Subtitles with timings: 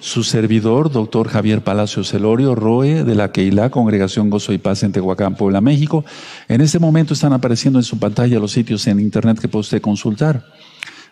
[0.00, 4.92] su servidor, doctor Javier Palacio Celorio, ROE, de la Keilah, Congregación Gozo y Paz en
[4.92, 6.04] Tehuacán, Puebla, México.
[6.48, 9.82] En este momento están apareciendo en su pantalla los sitios en internet que puede usted
[9.82, 10.46] consultar.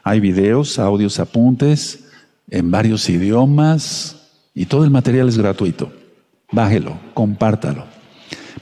[0.03, 2.05] Hay videos, audios, apuntes
[2.51, 4.17] en varios idiomas
[4.55, 5.93] y todo el material es gratuito.
[6.51, 7.85] Bájelo, compártalo.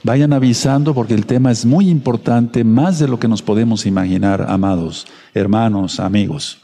[0.03, 4.45] Vayan avisando porque el tema es muy importante, más de lo que nos podemos imaginar,
[4.49, 6.59] amados, hermanos, amigos.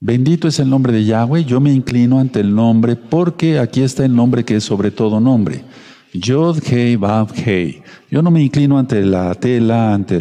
[0.00, 4.04] Bendito es el nombre de Yahweh, yo me inclino ante el nombre porque aquí está
[4.04, 5.64] el nombre que es sobre todo nombre.
[6.12, 7.82] Yod Hei Vav Hei.
[8.08, 10.20] Yo no me inclino ante la tela, ante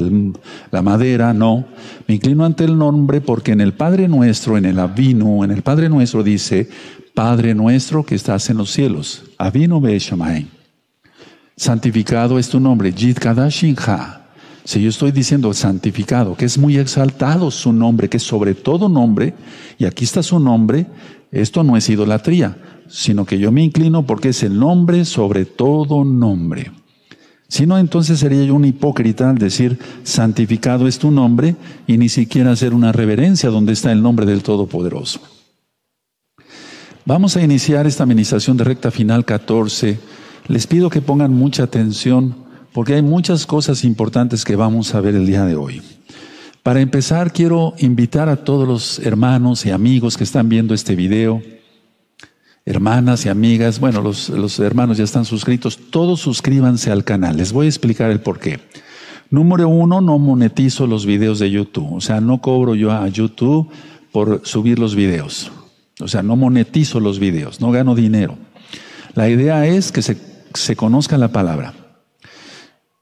[0.71, 1.65] la madera, no.
[2.07, 5.61] Me inclino ante el nombre porque en el Padre Nuestro, en el Avino, en el
[5.61, 6.67] Padre Nuestro dice,
[7.13, 9.25] Padre Nuestro que estás en los cielos.
[9.37, 9.99] Avino Be
[11.55, 12.91] Santificado es tu nombre.
[12.91, 14.26] Yid Kadashin Ha.
[14.67, 18.89] Si yo estoy diciendo santificado, que es muy exaltado su nombre, que es sobre todo
[18.89, 19.33] nombre,
[19.77, 20.87] y aquí está su nombre,
[21.31, 22.57] esto no es idolatría,
[22.89, 26.73] sino que yo me inclino porque es el nombre sobre todo nombre.
[27.47, 31.55] Si no, entonces sería yo un hipócrita al decir santificado es tu nombre
[31.87, 35.21] y ni siquiera hacer una reverencia donde está el nombre del Todopoderoso.
[37.05, 39.97] Vamos a iniciar esta administración de recta final 14.
[40.49, 42.46] Les pido que pongan mucha atención
[42.77, 45.81] porque hay muchas cosas importantes que vamos a ver el día de hoy.
[46.61, 51.41] Para empezar, quiero invitar a todos los hermanos y amigos que están viendo este video,
[52.67, 57.37] hermanas y amigas, bueno, los, hermanos ya están suscritos, todos suscríbanse al canal.
[57.37, 58.59] Les voy a explicar el por qué.
[59.31, 61.95] Número uno, no monetizo los videos de YouTube.
[61.95, 63.71] O sea, no cobro yo a YouTube
[64.11, 65.51] por subir los videos.
[65.99, 68.37] O sea, no monetizo los videos, no gano dinero.
[69.15, 70.15] La idea es que se,
[70.53, 71.73] se conozca la palabra.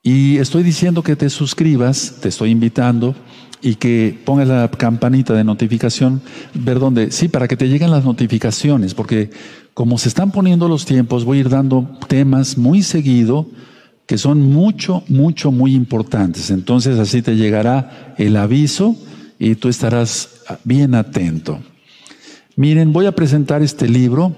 [0.06, 3.16] Y estoy diciendo que te suscribas, te estoy invitando
[3.59, 6.22] y que pongas la campanita de notificación,
[6.53, 9.31] ver dónde, sí, para que te lleguen las notificaciones, porque
[9.73, 13.48] como se están poniendo los tiempos, voy a ir dando temas muy seguido
[14.06, 16.52] que son mucho, mucho, muy importantes.
[16.52, 18.95] Entonces así te llegará el aviso
[19.39, 21.58] y tú estarás bien atento.
[22.55, 24.36] Miren, voy a presentar este libro,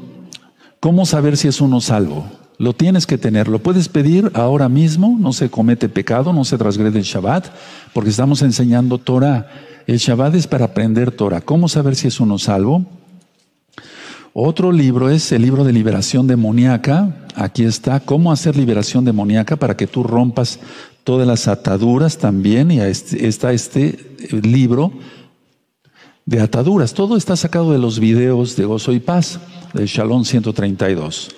[0.80, 2.26] ¿Cómo saber si es uno salvo?
[2.60, 6.58] Lo tienes que tener, lo puedes pedir ahora mismo, no se comete pecado, no se
[6.58, 7.48] transgrede el Shabbat,
[7.94, 9.48] porque estamos enseñando Torah.
[9.86, 11.42] El Shabbat es para aprender Torah.
[11.42, 12.84] ¿Cómo saber si es uno salvo?
[14.34, 17.26] Otro libro es el libro de liberación demoníaca.
[17.36, 20.60] Aquí está, cómo hacer liberación demoníaca para que tú rompas
[21.04, 22.70] todas las ataduras también.
[22.72, 23.98] Y este, está este
[24.32, 24.94] libro
[26.26, 26.94] de ataduras.
[26.94, 29.40] Todo está sacado de los videos de Gozo y Paz,
[29.74, 31.30] de Shalom 132.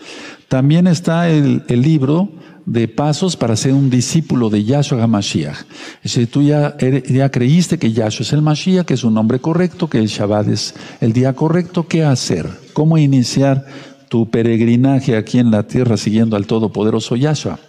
[0.50, 2.30] También está el, libro
[2.66, 5.58] de pasos para ser un discípulo de Yahshua HaMashiach.
[6.04, 6.76] Si tú ya,
[7.08, 10.48] ya creíste que Yahshua es el Mashiach, que es un nombre correcto, que el Shabbat
[10.48, 12.50] es el día correcto, ¿qué hacer?
[12.74, 13.68] ¿Cómo iniciar
[14.10, 17.60] tu peregrinaje aquí en la tierra siguiendo al Todopoderoso Yahshua?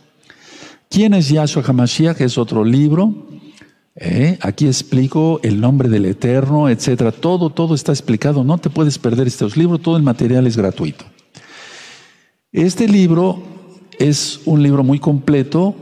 [0.89, 2.19] ¿Quién es Yahshua HaMashiach?
[2.23, 3.27] Es otro libro.
[3.95, 4.39] ¿Eh?
[4.41, 7.13] Aquí explico el nombre del Eterno, etcétera.
[7.13, 8.43] Todo, todo está explicado.
[8.43, 9.83] No te puedes perder estos libros.
[9.83, 11.05] Todo el material es gratuito.
[12.53, 13.41] Este libro
[14.01, 15.77] es un libro muy completo,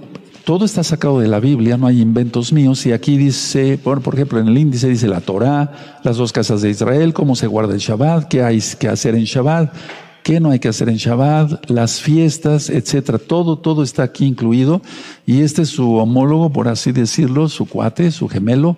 [0.44, 4.38] todo está sacado de la Biblia, no hay inventos míos, y aquí dice, por ejemplo,
[4.38, 7.80] en el índice dice la Torah, las dos casas de Israel, cómo se guarda el
[7.80, 9.72] Shabbat, qué hay que hacer en Shabbat,
[10.22, 13.16] qué no hay que hacer en Shabbat, las fiestas, etcétera.
[13.16, 14.82] Todo, todo está aquí incluido.
[15.24, 18.76] Y este es su homólogo, por así decirlo, su cuate, su gemelo,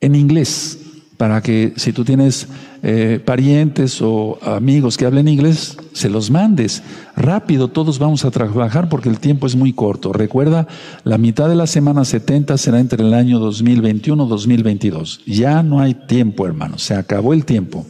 [0.00, 0.78] en inglés
[1.16, 2.48] para que si tú tienes
[2.86, 6.82] eh, parientes o amigos que hablen inglés, se los mandes.
[7.16, 10.12] Rápido, todos vamos a trabajar porque el tiempo es muy corto.
[10.12, 10.68] Recuerda,
[11.02, 15.22] la mitad de la semana 70 será entre el año 2021 y 2022.
[15.24, 17.86] Ya no hay tiempo, hermanos, se acabó el tiempo.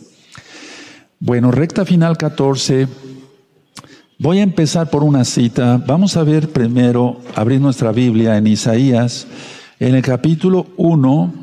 [1.19, 2.87] Bueno, recta final 14.
[4.21, 5.83] Voy a empezar por una cita.
[5.85, 9.27] Vamos a ver primero, abrir nuestra Biblia en Isaías,
[9.81, 11.35] en el capítulo 1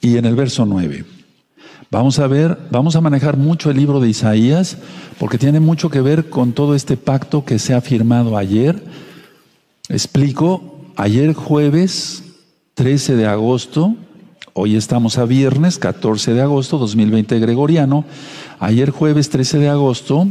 [0.00, 1.13] y en el verso 9.
[1.94, 4.78] Vamos a ver, vamos a manejar mucho el libro de Isaías
[5.16, 8.82] porque tiene mucho que ver con todo este pacto que se ha firmado ayer.
[9.88, 12.24] Explico, ayer jueves
[12.74, 13.94] 13 de agosto,
[14.54, 18.04] hoy estamos a viernes 14 de agosto 2020 gregoriano,
[18.58, 20.26] ayer jueves 13 de agosto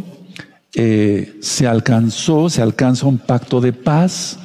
[0.76, 4.38] eh, se alcanzó, se alcanza un pacto de paz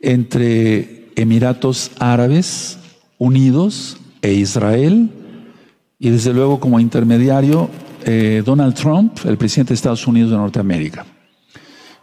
[0.00, 2.78] entre Emiratos Árabes
[3.18, 5.10] Unidos e Israel
[6.00, 7.68] y desde luego como intermediario
[8.04, 11.04] eh, Donald Trump, el presidente de Estados Unidos de Norteamérica.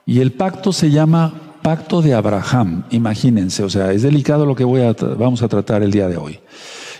[0.05, 1.33] Y el pacto se llama
[1.63, 5.83] Pacto de Abraham, imagínense, o sea, es delicado lo que voy a vamos a tratar
[5.83, 6.39] el día de hoy.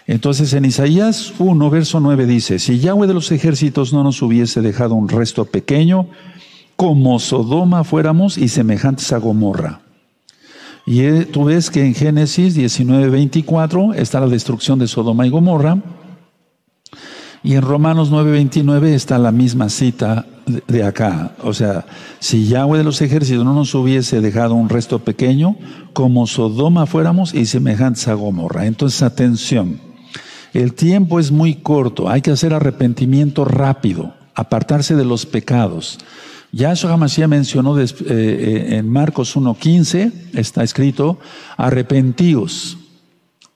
[0.08, 4.62] Entonces en Isaías 1, verso 9 dice, si Yahweh de los ejércitos no nos hubiese
[4.62, 6.08] dejado un resto pequeño,
[6.76, 9.82] como Sodoma fuéramos y semejantes a Gomorra.
[10.86, 15.30] Y eh, tú ves que en Génesis 19, 24 está la destrucción de Sodoma y
[15.30, 15.78] Gomorra.
[17.48, 20.26] Y en Romanos 9, 29 está la misma cita
[20.68, 21.32] de acá.
[21.44, 21.86] O sea,
[22.20, 25.56] si Yahweh de los ejércitos no nos hubiese dejado un resto pequeño,
[25.94, 28.66] como Sodoma fuéramos y semejantes a Gomorra.
[28.66, 29.80] Entonces, atención.
[30.54, 32.10] El tiempo es muy corto.
[32.10, 36.00] Hay que hacer arrepentimiento rápido, apartarse de los pecados.
[36.52, 41.18] Yahshua HaMashiach mencionó eh, eh, en Marcos 1.15, está escrito,
[41.56, 42.78] arrepentíos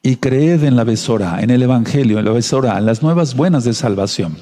[0.03, 3.63] y creed en la besora, en el Evangelio, en la besora, en las nuevas buenas
[3.63, 4.37] de salvación.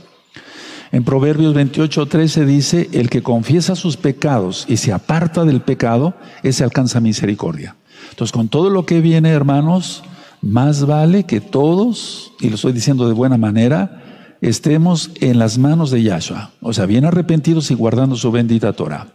[0.91, 6.63] En Proverbios 28.13 dice, el que confiesa sus pecados y se aparta del pecado, ese
[6.63, 7.75] alcanza misericordia.
[8.09, 10.03] Entonces, con todo lo que viene, hermanos,
[10.41, 15.91] más vale que todos, y lo estoy diciendo de buena manera, estemos en las manos
[15.91, 19.07] de Yahshua, o sea, bien arrepentidos y guardando su bendita Torah.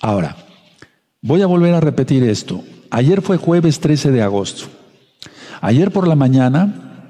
[0.00, 0.36] Ahora,
[1.20, 2.62] voy a volver a repetir esto.
[2.90, 4.77] Ayer fue jueves 13 de agosto.
[5.60, 7.04] Ayer por la mañana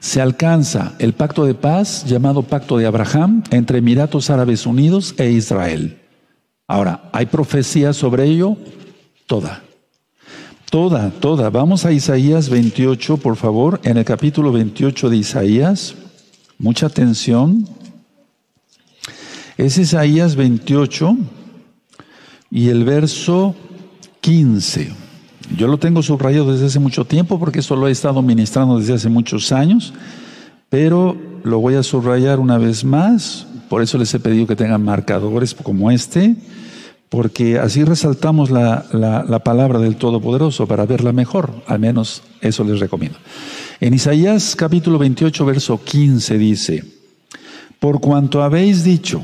[0.00, 5.30] se alcanza el pacto de paz llamado Pacto de Abraham entre Emiratos Árabes Unidos e
[5.30, 5.98] Israel.
[6.66, 8.56] Ahora, ¿hay profecía sobre ello?
[9.26, 9.62] Toda.
[10.70, 11.48] Toda, toda.
[11.48, 15.94] Vamos a Isaías 28, por favor, en el capítulo 28 de Isaías.
[16.58, 17.66] Mucha atención.
[19.56, 21.16] Es Isaías 28
[22.50, 23.56] y el verso
[24.20, 25.07] 15.
[25.56, 28.94] Yo lo tengo subrayado desde hace mucho tiempo porque esto lo he estado ministrando desde
[28.94, 29.94] hace muchos años,
[30.68, 33.46] pero lo voy a subrayar una vez más.
[33.68, 36.36] Por eso les he pedido que tengan marcadores como este,
[37.08, 41.52] porque así resaltamos la, la palabra del Todopoderoso para verla mejor.
[41.66, 43.18] Al menos eso les recomiendo.
[43.80, 46.84] En Isaías capítulo 28, verso 15 dice,
[47.78, 49.22] por cuanto habéis dicho,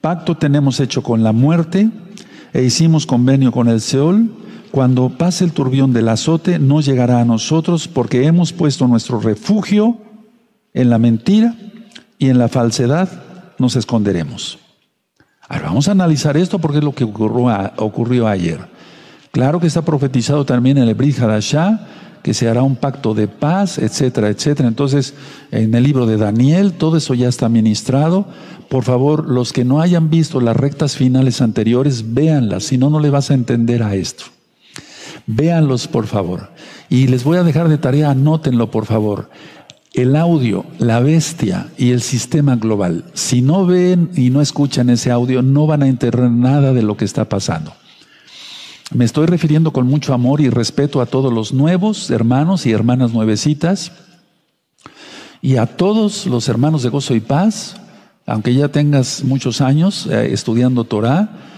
[0.00, 1.88] pacto tenemos hecho con la muerte
[2.52, 4.30] e hicimos convenio con el Seol,
[4.70, 9.98] cuando pase el turbión del azote no llegará a nosotros porque hemos puesto nuestro refugio
[10.74, 11.56] en la mentira
[12.18, 13.08] y en la falsedad
[13.58, 14.58] nos esconderemos.
[15.48, 18.60] Ahora vamos a analizar esto porque es lo que ocurrió, ayer.
[19.32, 21.86] Claro que está profetizado también en el Brit Hadashah
[22.22, 24.68] que se hará un pacto de paz, etcétera, etcétera.
[24.68, 25.14] Entonces,
[25.50, 28.26] en el libro de Daniel, todo eso ya está ministrado.
[28.68, 33.00] Por favor, los que no hayan visto las rectas finales anteriores, véanlas, si no, no
[33.00, 34.24] le vas a entender a esto.
[35.32, 36.50] Véanlos, por favor.
[36.88, 39.30] Y les voy a dejar de tarea, anótenlo, por favor.
[39.92, 43.04] El audio, la bestia y el sistema global.
[43.14, 46.96] Si no ven y no escuchan ese audio, no van a entender nada de lo
[46.96, 47.72] que está pasando.
[48.92, 53.12] Me estoy refiriendo con mucho amor y respeto a todos los nuevos hermanos y hermanas
[53.12, 53.92] nuevecitas
[55.40, 57.76] y a todos los hermanos de gozo y paz,
[58.26, 61.49] aunque ya tengas muchos años eh, estudiando Torah,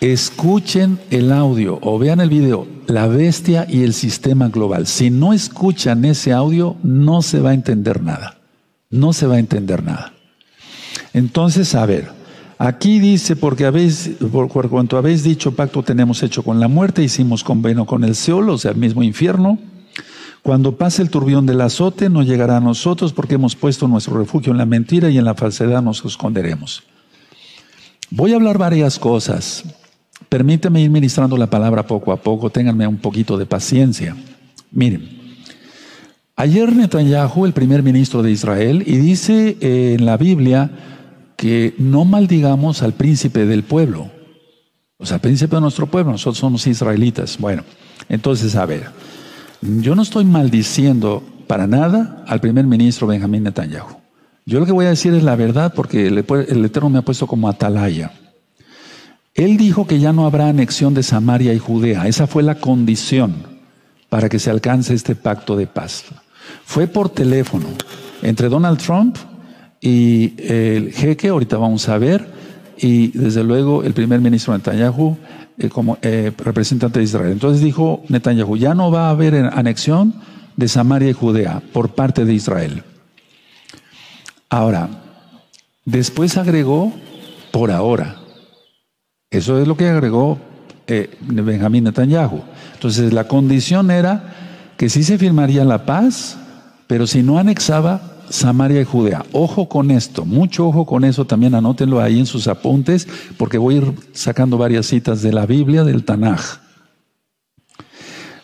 [0.00, 4.86] escuchen el audio o vean el video, la bestia y el sistema global.
[4.86, 8.38] Si no escuchan ese audio, no se va a entender nada.
[8.90, 10.14] No se va a entender nada.
[11.12, 12.20] Entonces, a ver,
[12.62, 17.42] Aquí dice, porque habéis, por cuanto habéis dicho pacto tenemos hecho con la muerte, hicimos
[17.42, 19.58] convenio con el Seol, o sea, el mismo infierno.
[20.42, 24.52] Cuando pase el turbión del azote, no llegará a nosotros porque hemos puesto nuestro refugio
[24.52, 26.82] en la mentira y en la falsedad nos esconderemos.
[28.10, 29.64] Voy a hablar varias cosas.
[30.30, 34.16] Permíteme ir ministrando la palabra poco a poco, ténganme un poquito de paciencia.
[34.70, 35.10] Miren,
[36.36, 40.70] ayer Netanyahu, el primer ministro de Israel, y dice en la Biblia,
[41.36, 44.08] que no maldigamos al príncipe del pueblo.
[44.98, 47.36] O sea, príncipe de nuestro pueblo, nosotros somos israelitas.
[47.36, 47.64] Bueno,
[48.08, 48.84] entonces, a ver,
[49.62, 53.96] yo no estoy maldiciendo para nada al primer ministro Benjamín Netanyahu.
[54.46, 57.26] Yo lo que voy a decir es la verdad porque el Eterno me ha puesto
[57.26, 58.12] como atalaya.
[59.34, 62.06] Él dijo que ya no habrá anexión de Samaria y Judea.
[62.06, 63.34] Esa fue la condición
[64.08, 66.04] para que se alcance este pacto de paz.
[66.64, 67.66] Fue por teléfono
[68.22, 69.16] entre Donald Trump
[69.80, 72.26] y el jeque, ahorita vamos a ver,
[72.76, 75.16] y desde luego el primer ministro Netanyahu
[75.58, 77.32] eh, como eh, representante de Israel.
[77.32, 80.14] Entonces dijo Netanyahu, ya no va a haber anexión
[80.56, 82.82] de Samaria y Judea por parte de Israel.
[84.48, 84.88] Ahora,
[85.84, 86.92] después agregó
[87.52, 88.19] por ahora.
[89.30, 90.38] Eso es lo que agregó
[90.88, 92.42] eh, Benjamín Netanyahu.
[92.74, 94.34] Entonces la condición era
[94.76, 96.36] que sí se firmaría la paz,
[96.88, 99.24] pero si no anexaba Samaria y Judea.
[99.32, 103.06] Ojo con esto, mucho ojo con eso, también anótenlo ahí en sus apuntes,
[103.36, 106.58] porque voy a ir sacando varias citas de la Biblia, del Tanaj.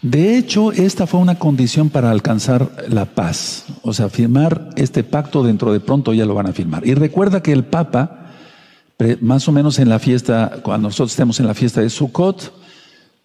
[0.03, 3.65] De hecho, esta fue una condición para alcanzar la paz.
[3.83, 6.87] O sea, firmar este pacto dentro de pronto ya lo van a firmar.
[6.87, 8.26] Y recuerda que el Papa,
[9.21, 12.53] más o menos en la fiesta, cuando nosotros estemos en la fiesta de Sukkot,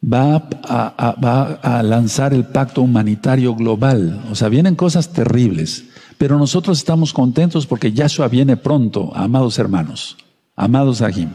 [0.03, 4.23] va a, lanzar el pacto humanitario global.
[4.31, 5.85] O sea, vienen cosas terribles.
[6.17, 10.17] Pero nosotros estamos contentos porque Yahshua viene pronto, amados hermanos,
[10.55, 11.29] amados Ahim.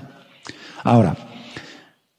[0.84, 1.16] Ahora,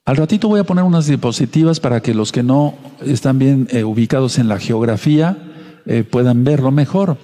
[0.03, 3.85] al ratito voy a poner unas diapositivas para que los que no están bien eh,
[3.85, 5.37] ubicados en la geografía
[5.85, 7.17] eh, puedan verlo mejor.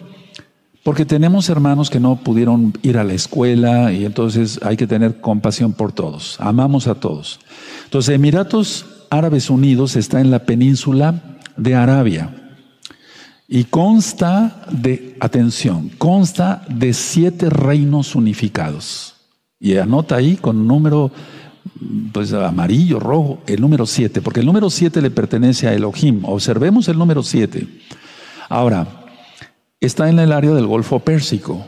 [0.84, 5.22] Porque tenemos hermanos que no pudieron ir a la escuela y entonces hay que tener
[5.22, 6.36] compasión por todos.
[6.40, 7.40] Amamos a todos.
[7.86, 12.36] Entonces, Emiratos Árabes Unidos está en la península de Arabia
[13.48, 19.16] y consta de, atención, consta de siete reinos unificados.
[19.60, 21.12] Y anota ahí con número
[22.12, 26.25] pues amarillo, rojo, el número 7, porque el número 7 le pertenece a Elohim.
[26.25, 27.68] Observemos el número 7.
[28.50, 29.02] Ahora,
[29.86, 31.66] está en el área del Golfo Pérsico.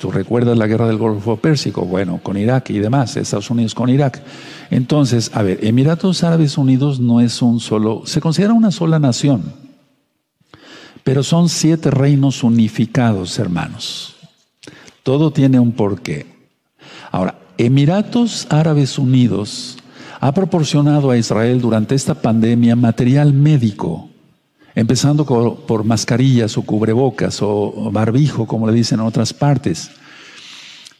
[0.00, 1.84] ¿Tú recuerdas la guerra del Golfo Pérsico?
[1.84, 4.22] Bueno, con Irak y demás, Estados Unidos con Irak.
[4.70, 9.52] Entonces, a ver, Emiratos Árabes Unidos no es un solo, se considera una sola nación,
[11.02, 14.16] pero son siete reinos unificados, hermanos.
[15.02, 16.26] Todo tiene un porqué.
[17.10, 19.78] Ahora, Emiratos Árabes Unidos
[20.20, 24.08] ha proporcionado a Israel durante esta pandemia material médico,
[24.74, 29.90] empezando por mascarillas o cubrebocas o barbijo, como le dicen en otras partes.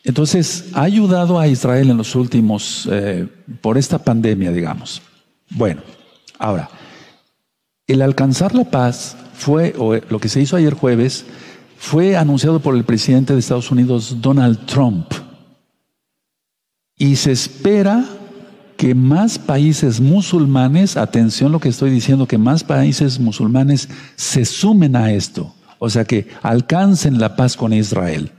[0.05, 3.27] Entonces, ha ayudado a Israel en los últimos, eh,
[3.63, 5.01] por esta pandemia, digamos.
[5.49, 5.83] Bueno,
[6.39, 6.69] ahora,
[7.87, 11.25] el alcanzar la paz fue, o lo que se hizo ayer jueves,
[11.79, 15.11] fue anunciado por el presidente de Estados Unidos, Donald Trump.
[16.99, 18.05] Y se espera
[18.77, 24.97] que más países musulmanes, atención lo que estoy diciendo, que más países musulmanes se sumen
[24.97, 28.33] a esto, o sea que alcancen la paz con Israel.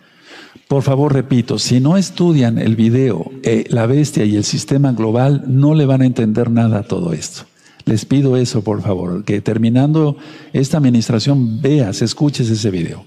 [0.68, 5.44] Por favor, repito, si no estudian el video, eh, la bestia y el sistema global,
[5.48, 7.44] no le van a entender nada a todo esto.
[7.86, 10.18] Les pido eso, por favor, que terminando
[10.54, 13.06] esta administración veas, escuches ese video.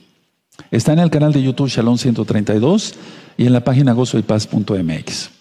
[0.70, 2.94] Está en el canal de YouTube Shalom 132
[3.36, 5.37] y en la página gozoypaz.mx.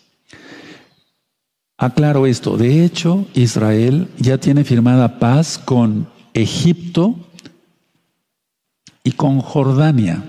[1.78, 2.58] Aclaro esto.
[2.58, 7.16] De hecho, Israel ya tiene firmada paz con Egipto
[9.04, 10.24] y con Jordania.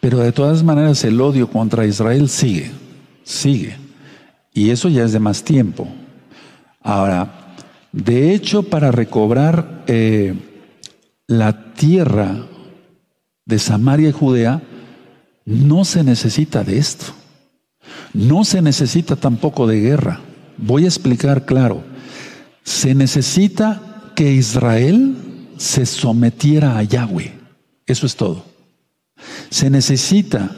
[0.00, 2.72] Pero de todas maneras el odio contra Israel sigue,
[3.22, 3.76] sigue.
[4.52, 5.86] Y eso ya es de más tiempo.
[6.82, 7.54] Ahora,
[7.92, 10.34] de hecho, para recobrar eh,
[11.26, 12.46] la tierra
[13.44, 14.62] de Samaria y Judea,
[15.44, 17.06] no se necesita de esto.
[18.14, 20.20] No se necesita tampoco de guerra.
[20.62, 21.82] Voy a explicar claro.
[22.62, 25.16] Se necesita que Israel
[25.56, 27.32] se sometiera a Yahweh.
[27.86, 28.44] Eso es todo.
[29.50, 30.56] Se necesita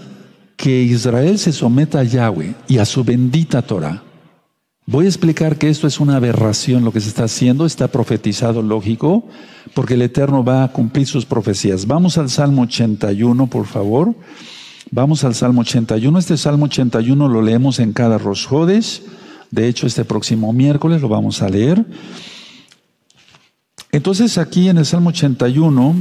[0.56, 4.02] que Israel se someta a Yahweh y a su bendita Torah.
[4.86, 8.62] Voy a explicar que esto es una aberración lo que se está haciendo, está profetizado
[8.62, 9.28] lógico,
[9.74, 11.86] porque el Eterno va a cumplir sus profecías.
[11.86, 14.14] Vamos al Salmo 81, por favor.
[14.90, 16.18] Vamos al Salmo 81.
[16.18, 19.02] Este Salmo 81 lo leemos en cada Rosjodes.
[19.52, 21.84] De hecho, este próximo miércoles lo vamos a leer.
[23.92, 25.94] Entonces aquí en el Salmo 81,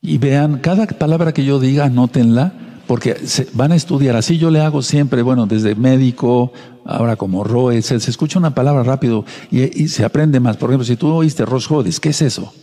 [0.00, 2.54] y vean, cada palabra que yo diga, anótenla,
[2.86, 4.16] porque se, van a estudiar.
[4.16, 6.54] Así yo le hago siempre, bueno, desde médico,
[6.86, 10.56] ahora como Roe, se, escucha una palabra rápido y, se aprende más.
[10.56, 11.68] Por ejemplo, si tú oíste Rosh
[12.00, 12.54] ¿qué es eso?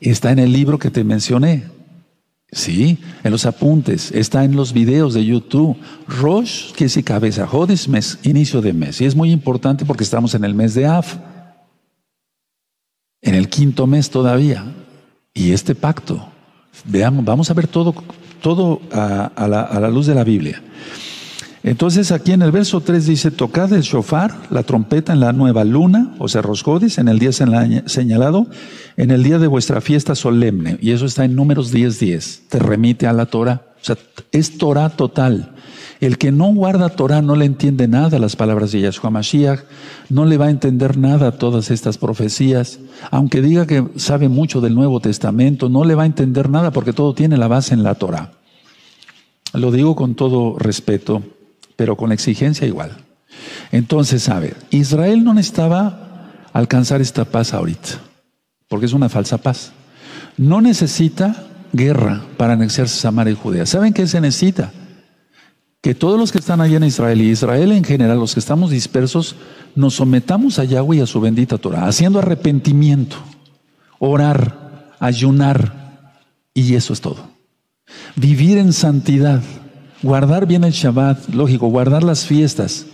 [0.00, 1.79] Está en el libro que te mencioné.
[2.52, 5.76] Sí, en los apuntes, está en los videos de YouTube.
[6.08, 9.00] Rosh, que si cabeza, Jodes, mes, inicio de mes.
[9.00, 11.16] Y es muy importante porque estamos en el mes de Af,
[13.22, 14.64] en el quinto mes todavía.
[15.32, 16.28] Y este pacto,
[16.84, 17.94] veamos, vamos a ver todo,
[18.42, 20.60] todo a, la, a la luz de la Biblia.
[21.62, 25.62] Entonces aquí en el verso 3 dice, tocad el shofar, la trompeta en la nueva
[25.64, 28.46] luna, o sea, Roscodis, en el día señalado,
[28.96, 30.78] en el día de vuestra fiesta solemne.
[30.80, 31.98] Y eso está en números 10.10.
[31.98, 32.42] 10.
[32.48, 33.66] Te remite a la Torah.
[33.82, 33.98] O sea,
[34.32, 35.54] es Torah total.
[36.00, 39.60] El que no guarda Torah no le entiende nada a las palabras de Yahshua Mashiach,
[40.08, 42.78] no le va a entender nada a todas estas profecías.
[43.10, 46.94] Aunque diga que sabe mucho del Nuevo Testamento, no le va a entender nada porque
[46.94, 48.32] todo tiene la base en la Torah.
[49.52, 51.22] Lo digo con todo respeto
[51.80, 52.90] pero con exigencia igual.
[53.72, 58.02] Entonces, a ver, Israel no necesitaba alcanzar esta paz ahorita,
[58.68, 59.72] porque es una falsa paz.
[60.36, 63.64] No necesita guerra para anexarse Samaria y Judea.
[63.64, 64.70] ¿Saben qué se necesita?
[65.80, 68.70] que todos los que están allá en Israel y Israel en general, los que estamos
[68.70, 69.36] dispersos,
[69.74, 73.16] nos sometamos a Yahweh y a su bendita Torah, haciendo arrepentimiento,
[73.98, 76.12] orar, ayunar,
[76.52, 77.30] y eso es todo.
[78.16, 79.40] Vivir en santidad,
[80.02, 82.86] guardar bien el Shabbat, lógico, guardar las fiestas.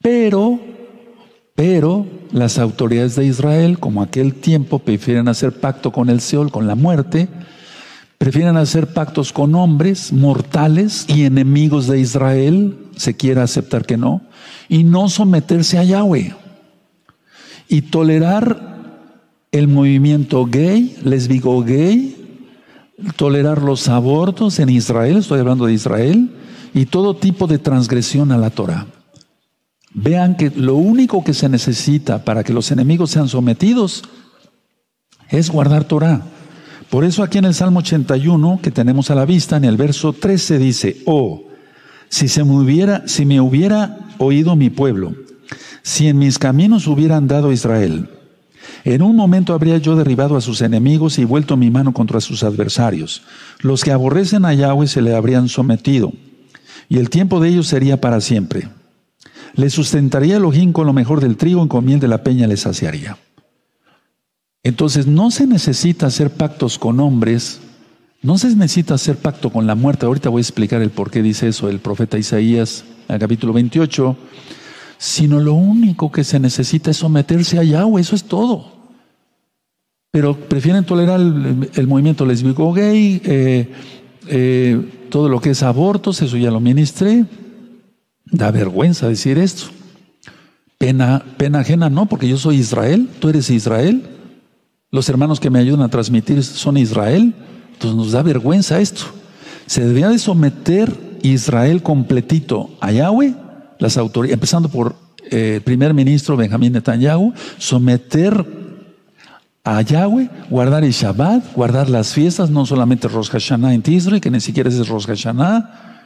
[0.00, 0.60] Pero,
[1.54, 6.66] pero las autoridades de Israel, como aquel tiempo, prefieren hacer pacto con el Seol, con
[6.66, 7.28] la muerte,
[8.18, 14.22] prefieren hacer pactos con hombres mortales y enemigos de Israel, se quiera aceptar que no,
[14.68, 16.34] y no someterse a Yahweh.
[17.68, 18.76] Y tolerar
[19.50, 22.15] el movimiento gay, lesbico gay,
[23.16, 26.30] tolerar los abortos en Israel, estoy hablando de Israel,
[26.74, 28.86] y todo tipo de transgresión a la Torah.
[29.92, 34.02] Vean que lo único que se necesita para que los enemigos sean sometidos
[35.30, 36.22] es guardar Torah.
[36.90, 40.12] Por eso aquí en el Salmo 81 que tenemos a la vista, en el verso
[40.12, 41.44] 13 dice, oh,
[42.08, 45.14] si, se me hubiera, si me hubiera oído mi pueblo,
[45.82, 48.10] si en mis caminos hubiera andado Israel,
[48.94, 52.44] en un momento habría yo derribado a sus enemigos y vuelto mi mano contra sus
[52.44, 53.22] adversarios.
[53.58, 56.12] Los que aborrecen a Yahweh se le habrían sometido,
[56.88, 58.68] y el tiempo de ellos sería para siempre.
[59.54, 62.56] Le sustentaría el ojín con lo mejor del trigo y con de la peña le
[62.56, 63.18] saciaría.
[64.62, 67.60] Entonces no se necesita hacer pactos con hombres,
[68.22, 70.06] no se necesita hacer pacto con la muerte.
[70.06, 74.16] Ahorita voy a explicar el por qué dice eso el profeta Isaías, el capítulo 28
[74.98, 78.75] sino lo único que se necesita es someterse a Yahweh, eso es todo.
[80.10, 83.68] Pero prefieren tolerar el, movimiento lesbico gay, eh,
[84.28, 87.24] eh, todo lo que es abortos, eso ya lo ministré.
[88.24, 89.66] Da vergüenza decir esto.
[90.78, 94.02] Pena, pena ajena no, porque yo soy Israel, tú eres Israel.
[94.90, 97.34] Los hermanos que me ayudan a transmitir son Israel.
[97.72, 99.04] Entonces nos da vergüenza esto.
[99.66, 103.34] Se debía de someter Israel completito a Yahweh
[103.78, 104.96] las autoridades, empezando por
[105.30, 108.55] eh, el primer ministro Benjamín Netanyahu, someter
[109.66, 114.30] a Yahweh, guardar el Shabbat, guardar las fiestas, no solamente Rosh Hashanah en Tisri, que
[114.30, 116.04] ni siquiera es Rosh Hashanah,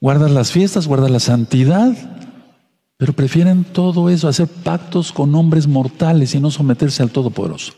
[0.00, 1.92] guardar las fiestas, guardar la santidad,
[2.96, 7.72] pero prefieren todo eso, hacer pactos con hombres mortales y no someterse al Todopoderoso.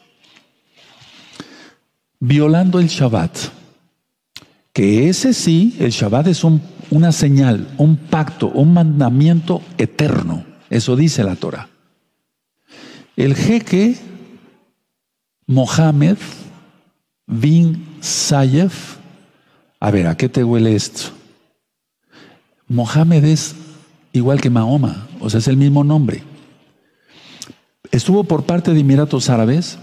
[2.21, 3.35] Violando el Shabbat,
[4.73, 10.45] que ese sí, el Shabbat es un una señal, un pacto, un mandamiento eterno.
[10.71, 11.69] Eso dice la Torah.
[13.17, 13.97] El jeque
[15.47, 16.17] Mohammed
[17.27, 18.97] bin Sayef,
[19.81, 21.11] a ver, ¿a qué te huele esto?
[22.69, 23.55] Mohammed es
[24.13, 26.23] igual que Mahoma, o sea, es el mismo nombre.
[27.91, 29.79] Estuvo por parte de Emiratos Árabes,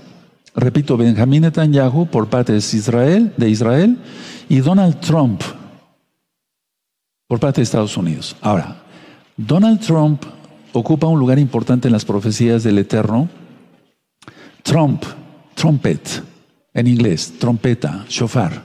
[0.56, 3.98] repito, Benjamín Netanyahu por parte de Israel, de Israel
[4.50, 5.42] y Donald Trump
[7.28, 8.36] por parte de Estados Unidos.
[8.42, 8.84] Ahora,
[9.38, 10.24] Donald Trump
[10.74, 13.30] ocupa un lugar importante en las profecías del Eterno.
[14.62, 15.04] Trump,
[15.56, 16.24] trumpet,
[16.74, 18.64] en inglés, trompeta, shofar.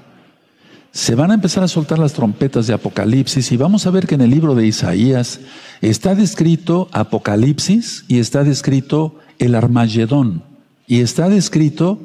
[0.90, 4.14] Se van a empezar a soltar las trompetas de Apocalipsis y vamos a ver que
[4.14, 5.40] en el libro de Isaías
[5.80, 10.42] está descrito Apocalipsis y está descrito el Armagedón
[10.86, 12.00] y está descrito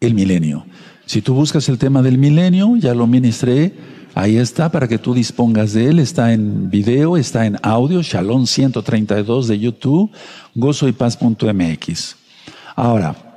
[0.00, 0.64] el milenio.
[1.06, 3.74] Si tú buscas el tema del milenio, ya lo ministré,
[4.14, 5.98] Ahí está para que tú dispongas de él.
[5.98, 10.10] Está en video, está en audio, Shalom 132 de YouTube,
[10.54, 12.16] gozoypaz.mx.
[12.74, 13.29] Ahora,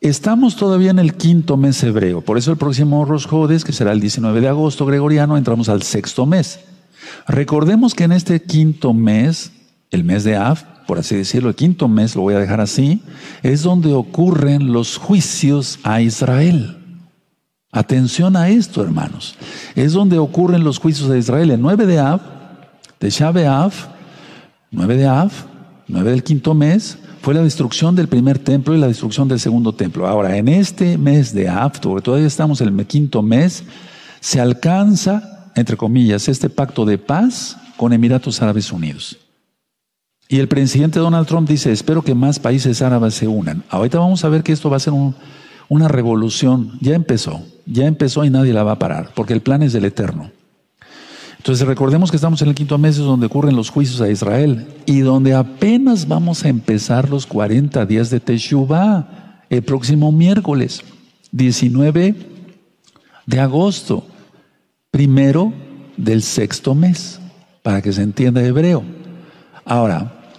[0.00, 2.20] estamos todavía en el quinto mes hebreo.
[2.20, 5.82] Por eso el próximo Rosh Hodes, que será el 19 de agosto gregoriano, entramos al
[5.82, 6.60] sexto mes.
[7.26, 9.52] Recordemos que en este quinto mes,
[9.90, 13.02] el mes de Av, por así decirlo, el quinto mes, lo voy a dejar así,
[13.42, 16.78] es donde ocurren los juicios a Israel.
[17.72, 19.36] Atención a esto, hermanos.
[19.74, 21.50] Es donde ocurren los juicios de Israel.
[21.50, 22.20] El 9 de Av,
[23.00, 23.72] de Shabe Av,
[24.70, 25.32] 9 de Av,
[25.88, 29.72] 9 del quinto mes, fue la destrucción del primer templo y la destrucción del segundo
[29.72, 30.06] templo.
[30.06, 31.50] Ahora, en este mes de
[31.82, 33.64] porque todavía estamos en el quinto mes,
[34.20, 39.18] se alcanza, entre comillas, este pacto de paz con Emiratos Árabes Unidos.
[40.28, 43.64] Y el presidente Donald Trump dice, espero que más países árabes se unan.
[43.70, 45.16] Ahorita vamos a ver que esto va a ser un,
[45.68, 46.78] una revolución.
[46.80, 49.86] Ya empezó, ya empezó y nadie la va a parar, porque el plan es del
[49.86, 50.30] Eterno.
[51.46, 54.98] Entonces recordemos que estamos en el quinto mes donde ocurren los juicios a Israel y
[54.98, 60.82] donde apenas vamos a empezar los 40 días de Teshuvah el próximo miércoles
[61.30, 62.16] 19
[63.26, 64.04] de agosto,
[64.90, 65.52] primero
[65.96, 67.20] del sexto mes,
[67.62, 68.82] para que se entienda hebreo.
[69.64, 70.32] Ahora,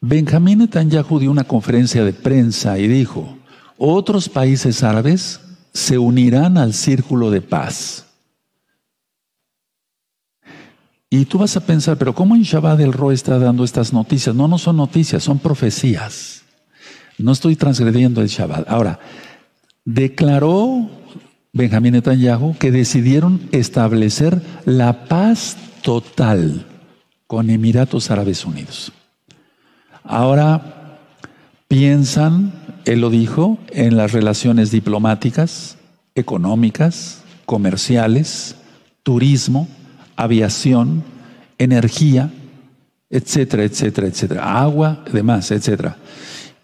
[0.00, 3.36] Benjamín Netanyahu dio una conferencia de prensa y dijo,
[3.78, 5.40] otros países árabes
[5.72, 8.06] se unirán al círculo de paz.
[11.12, 14.34] Y tú vas a pensar, pero ¿cómo en Shabbat el Ro está dando estas noticias?
[14.34, 16.40] No, no son noticias, son profecías.
[17.18, 18.66] No estoy transgrediendo el Shabbat.
[18.70, 18.98] Ahora,
[19.84, 20.88] declaró
[21.52, 26.64] Benjamín Netanyahu que decidieron establecer la paz total
[27.26, 28.90] con Emiratos Árabes Unidos.
[30.04, 30.98] Ahora
[31.68, 32.54] piensan,
[32.86, 35.76] él lo dijo, en las relaciones diplomáticas,
[36.14, 38.56] económicas, comerciales,
[39.02, 39.68] turismo,
[40.16, 41.04] aviación,
[41.58, 42.30] energía,
[43.10, 45.96] etcétera, etcétera, etcétera, agua, demás, etcétera.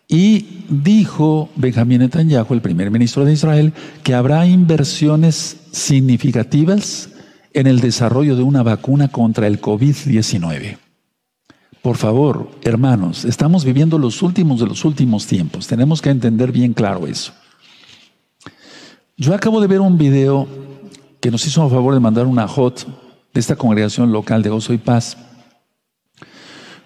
[0.08, 7.10] Y dijo Benjamín Netanyahu, el primer ministro de Israel, que habrá inversiones significativas
[7.52, 10.78] en el desarrollo de una vacuna contra el COVID-19.
[11.82, 15.66] Por favor, hermanos, estamos viviendo los últimos de los últimos tiempos.
[15.66, 17.32] Tenemos que entender bien claro eso.
[19.16, 20.48] Yo acabo de ver un video
[21.20, 22.86] que nos hizo a favor de mandar una hot
[23.40, 25.16] esta congregación local de Gozo y Paz,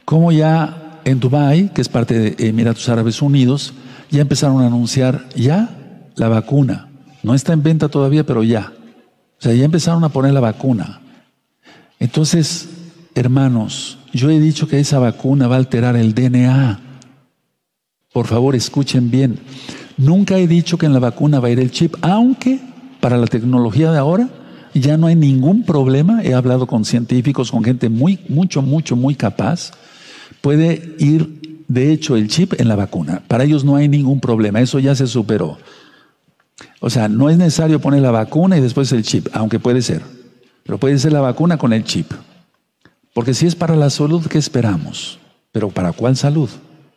[0.04, 3.72] como ya en Dubái, que es parte de Emiratos Árabes Unidos,
[4.10, 5.70] ya empezaron a anunciar ya
[6.16, 6.88] la vacuna.
[7.22, 8.72] No está en venta todavía, pero ya.
[9.38, 11.00] O sea, ya empezaron a poner la vacuna.
[11.98, 12.68] Entonces,
[13.14, 16.80] hermanos, yo he dicho que esa vacuna va a alterar el DNA.
[18.12, 19.38] Por favor, escuchen bien.
[19.96, 22.60] Nunca he dicho que en la vacuna va a ir el chip, aunque
[23.00, 24.28] para la tecnología de ahora
[24.80, 26.22] ya no hay ningún problema.
[26.22, 29.72] He hablado con científicos, con gente muy, mucho, mucho, muy capaz.
[30.40, 33.22] Puede ir, de hecho, el chip en la vacuna.
[33.28, 34.60] Para ellos no hay ningún problema.
[34.60, 35.58] Eso ya se superó.
[36.80, 40.02] O sea, no es necesario poner la vacuna y después el chip, aunque puede ser.
[40.64, 42.12] Pero puede ser la vacuna con el chip.
[43.14, 45.18] Porque si es para la salud, ¿qué esperamos?
[45.52, 46.48] Pero ¿para cuál salud?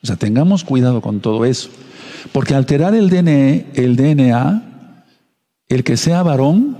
[0.01, 1.69] O sea, tengamos cuidado con todo eso.
[2.31, 4.91] Porque alterar el DNA, el DNA,
[5.67, 6.77] el que sea varón,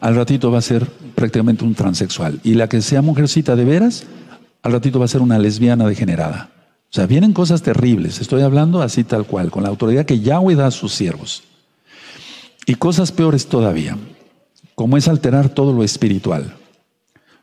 [0.00, 2.40] al ratito va a ser prácticamente un transexual.
[2.42, 4.04] Y la que sea mujercita de veras,
[4.62, 6.50] al ratito va a ser una lesbiana degenerada.
[6.90, 8.20] O sea, vienen cosas terribles.
[8.20, 11.42] Estoy hablando así tal cual, con la autoridad que Yahweh da a sus siervos.
[12.66, 13.96] Y cosas peores todavía,
[14.74, 16.54] como es alterar todo lo espiritual.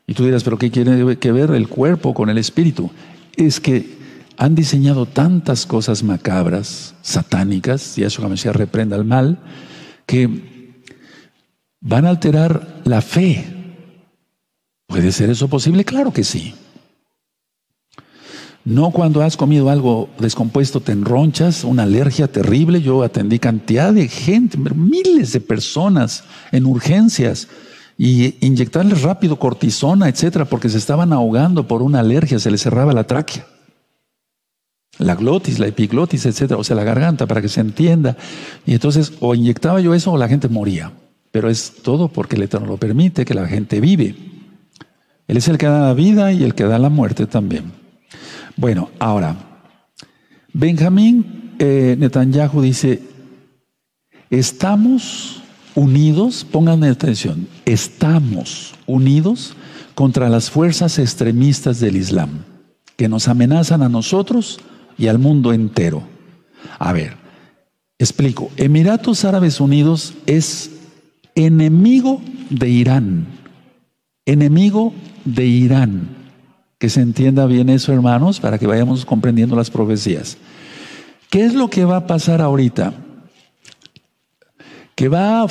[0.05, 2.89] Y tú dirás, pero ¿qué tiene que ver el cuerpo con el espíritu?
[3.35, 3.97] Es que
[4.37, 9.39] han diseñado tantas cosas macabras, satánicas, y eso como decía, reprenda el mal,
[10.05, 10.56] que
[11.87, 13.45] van a alterar la fe.
[14.87, 15.85] ¿Puede ser eso posible?
[15.85, 16.53] Claro que sí.
[18.65, 22.81] No cuando has comido algo descompuesto te enronchas, una alergia terrible.
[22.81, 27.47] Yo atendí cantidad de gente, miles de personas en urgencias
[27.97, 32.91] y inyectarles rápido cortisona, etcétera, porque se estaban ahogando por una alergia, se les cerraba
[32.91, 33.47] la tráquea.
[34.99, 38.17] La glotis, la epiglotis, etcétera, o sea, la garganta, para que se entienda.
[38.65, 40.91] Y entonces, o inyectaba yo eso o la gente moría.
[41.37, 44.15] Pero es todo porque el Eterno lo permite, que la gente vive.
[45.27, 47.73] Él es el que da la vida y el que da la muerte también.
[48.55, 49.35] Bueno, ahora,
[50.51, 53.03] Benjamín eh, Netanyahu dice,
[54.31, 55.43] estamos
[55.75, 59.55] unidos, pónganme atención, estamos unidos
[59.93, 62.45] contra las fuerzas extremistas del Islam,
[62.95, 64.59] que nos amenazan a nosotros
[64.97, 66.01] y al mundo entero.
[66.79, 67.15] A ver,
[67.99, 70.71] explico, Emiratos Árabes Unidos es
[71.37, 72.19] enemigo
[72.49, 73.27] de Irán,
[74.25, 76.09] enemigo de Irán.
[76.79, 80.37] Que se entienda bien eso, hermanos, para que vayamos comprendiendo las profecías.
[81.29, 82.93] ¿Qué es lo que va a pasar ahorita?
[84.93, 85.47] Que va a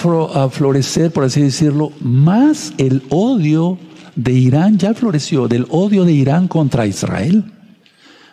[0.51, 3.79] florecer, por así decirlo, más el odio
[4.15, 7.45] de Irán, ya floreció, del odio de Irán contra Israel.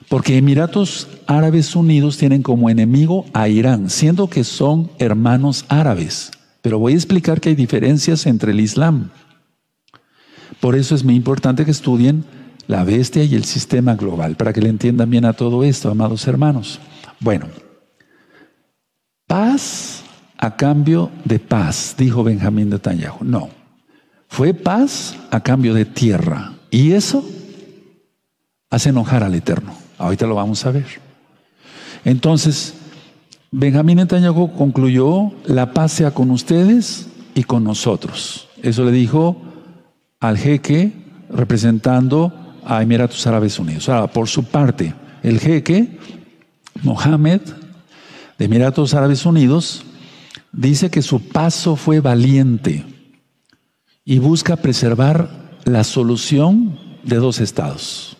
[0.07, 6.31] Porque Emiratos Árabes Unidos tienen como enemigo a Irán, siendo que son hermanos árabes.
[6.63, 9.09] Pero voy a explicar que hay diferencias entre el Islam.
[10.61, 12.23] Por eso es muy importante que estudien
[12.67, 16.25] la bestia y el sistema global, para que le entiendan bien a todo esto, amados
[16.25, 16.79] hermanos.
[17.19, 17.47] Bueno,
[19.27, 20.03] paz
[20.37, 23.25] a cambio de paz, dijo Benjamín de Netanyahu.
[23.25, 23.49] No,
[24.29, 26.53] fue paz a cambio de tierra.
[26.71, 27.29] Y eso
[28.69, 29.75] hace enojar al Eterno.
[29.97, 30.87] Ahorita lo vamos a ver.
[32.05, 32.73] Entonces,
[33.55, 38.47] Benjamín Netanyahu concluyó, la paz sea con ustedes y con nosotros.
[38.63, 39.39] Eso le dijo
[40.19, 40.91] al jeque
[41.29, 42.33] representando
[42.65, 43.89] a Emiratos Árabes Unidos.
[43.89, 45.99] Ahora, por su parte, el jeque,
[46.81, 47.41] Mohammed,
[48.39, 49.85] de Emiratos Árabes Unidos,
[50.51, 52.83] dice que su paso fue valiente
[54.03, 58.17] y busca preservar la solución de dos estados.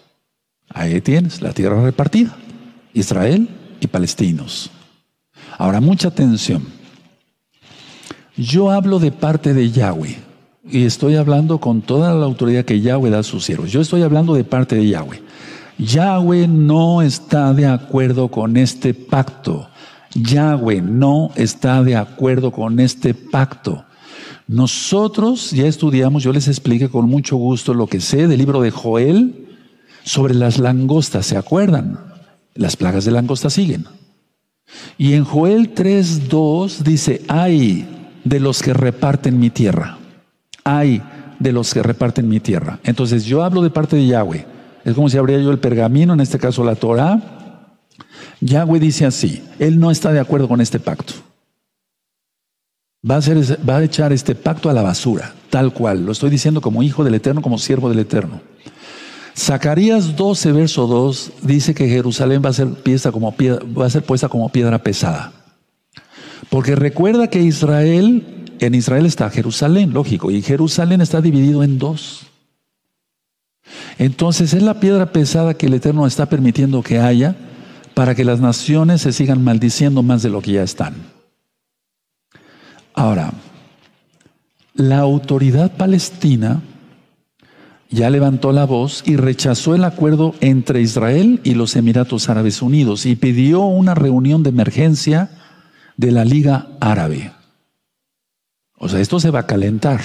[0.70, 2.38] Ahí tienes la tierra repartida,
[2.94, 4.70] Israel y palestinos.
[5.58, 6.64] Ahora, mucha atención.
[8.36, 10.18] Yo hablo de parte de Yahweh.
[10.66, 13.72] y estoy hablando con toda la autoridad que Yahweh da a sus siervos.
[13.72, 15.22] Yo estoy hablando de parte de Yahweh.
[15.78, 19.68] Yahweh no está de acuerdo con este pacto.
[20.16, 23.84] Yahweh no está de acuerdo con este pacto.
[24.48, 28.72] Nosotros ya estudiamos, yo les expliqué con mucho gusto lo que sé del libro de
[28.72, 29.58] Joel
[30.04, 32.00] sobre las langostas, ¿se acuerdan?
[32.54, 33.86] Las plagas de langosta siguen.
[34.98, 37.88] Y en Joel 3.2 dice, ay
[38.24, 39.98] de los que reparten mi tierra
[40.64, 41.02] hay
[41.40, 42.80] de los que reparten mi tierra.
[42.84, 44.46] Entonces yo hablo de parte de Yahweh.
[44.86, 47.22] Es como si abría yo el pergamino, en este caso la Torah.
[48.42, 51.14] Yahweh dice así, Él no está de acuerdo con este pacto.
[53.10, 53.22] Va a,
[53.68, 56.06] va a echar este pacto a la basura, tal cual.
[56.06, 58.42] Lo estoy diciendo como hijo del Eterno, como siervo del Eterno.
[59.36, 62.70] Zacarías 12, verso 2, dice que Jerusalén va a ser,
[63.12, 63.36] como
[63.78, 65.34] va a ser puesta como piedra pesada.
[66.50, 72.28] Porque recuerda que Israel en Israel está Jerusalén, lógico, y Jerusalén está dividido en dos.
[73.98, 77.36] Entonces es la piedra pesada que el Eterno está permitiendo que haya
[77.94, 80.96] para que las naciones se sigan maldiciendo más de lo que ya están.
[82.94, 83.34] Ahora,
[84.74, 86.62] la autoridad palestina
[87.94, 93.06] ya levantó la voz y rechazó el acuerdo entre Israel y los Emiratos Árabes Unidos
[93.06, 95.30] y pidió una reunión de emergencia
[95.96, 97.32] de la Liga Árabe.
[98.80, 100.02] O sea, esto se va a calentar.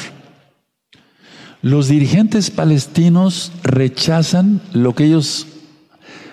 [1.63, 5.47] Los dirigentes palestinos rechazan lo que ellos,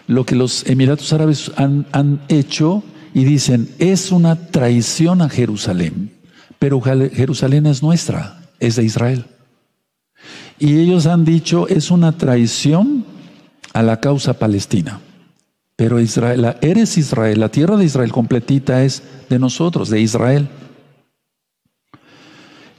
[0.08, 6.12] lo que los Emiratos Árabes han, hecho y dicen, es una traición a Jerusalén.
[6.60, 9.26] Pero Jerusalén es nuestra, es de Israel.
[10.58, 13.06] Y ellos han dicho, es una traición
[13.74, 15.02] a la causa palestina.
[15.76, 20.48] Pero Israel, eres Israel, la tierra de Israel completita es de nosotros, de Israel.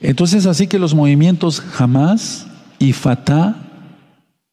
[0.01, 2.47] Entonces, así que los movimientos Hamas
[2.79, 3.57] y Fatah,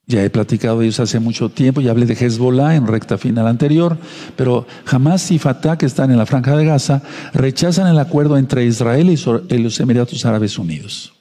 [0.05, 3.47] ya he platicado de ellos hace mucho tiempo, ya hablé de Hezbollah en recta final
[3.47, 3.97] anterior,
[4.36, 7.01] pero Hamas y Fatah, que están en la franja de Gaza,
[7.33, 11.12] rechazan el acuerdo entre Israel y los Emiratos Árabes Unidos.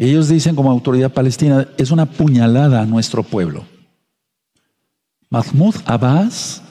[0.00, 3.66] Ellos dicen como autoridad palestina, es una puñalada a nuestro pueblo.
[5.28, 6.62] Mahmoud Abbas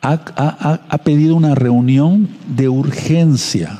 [0.00, 3.78] ha pedido una reunión de urgencia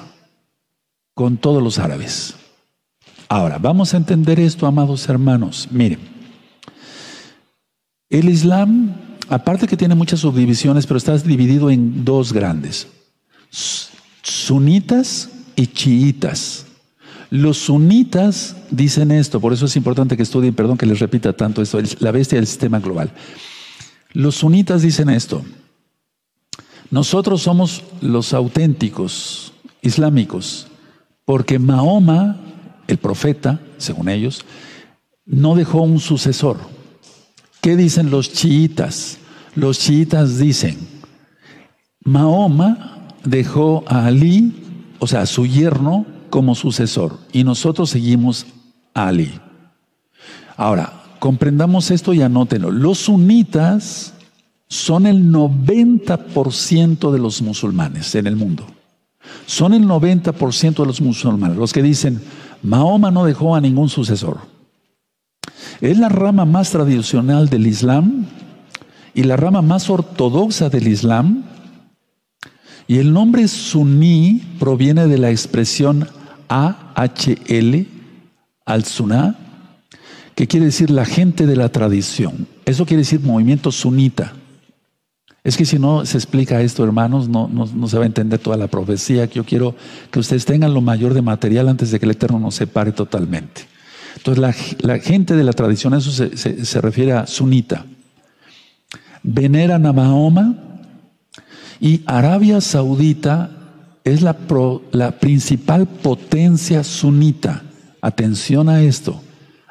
[1.14, 2.37] con todos los árabes.
[3.28, 5.66] Ahora, vamos a entender esto, amados hermanos.
[5.72, 5.98] Miren,
[8.08, 8.94] el Islam,
[9.30, 12.87] aparte que tiene muchas subdivisiones, pero está dividido en dos grandes,
[14.22, 16.66] sunitas y chiitas.
[17.32, 21.62] Los sunitas dicen esto, por eso es importante que estudien, perdón que les repita tanto
[21.62, 23.10] esto, la bestia del sistema global.
[24.12, 25.42] Los sunitas dicen esto,
[26.90, 30.66] nosotros somos los auténticos islámicos,
[31.24, 32.38] porque Mahoma,
[32.86, 34.44] el profeta, según ellos,
[35.24, 36.58] no dejó un sucesor.
[37.62, 39.16] ¿Qué dicen los chiitas?
[39.54, 40.76] Los chiitas dicen,
[42.04, 44.52] Mahoma dejó a Ali,
[44.98, 48.46] o sea, a su yerno, como sucesor, y nosotros seguimos
[48.94, 49.38] a Ali.
[50.56, 52.70] Ahora, comprendamos esto y anótenlo.
[52.70, 54.14] Los sunitas
[54.66, 58.66] son el 90% de los musulmanes en el mundo.
[59.44, 62.22] Son el 90% de los musulmanes los que dicen,
[62.62, 64.38] Mahoma no dejó a ningún sucesor.
[65.82, 68.24] Es la rama más tradicional del Islam
[69.12, 71.44] y la rama más ortodoxa del Islam.
[72.88, 76.08] Y el nombre suní proviene de la expresión
[76.52, 77.86] AHL,
[78.66, 79.36] al-Sunnah,
[80.34, 82.46] que quiere decir la gente de la tradición.
[82.64, 84.34] Eso quiere decir movimiento sunita.
[85.44, 88.56] Es que si no se explica esto, hermanos, no, no, se va a entender toda
[88.56, 89.26] la profecía.
[89.26, 89.74] Que yo quiero
[90.10, 93.62] que ustedes tengan lo mayor de material antes de que el Eterno nos separe totalmente.
[94.16, 97.86] Entonces, la, gente de la tradición, eso se, refiere a sunita.
[99.22, 100.54] Veneran a Mahoma
[101.80, 103.50] y Arabia Saudita
[104.04, 104.36] es la,
[104.92, 107.62] la principal potencia sunita.
[108.00, 109.20] Atención a esto.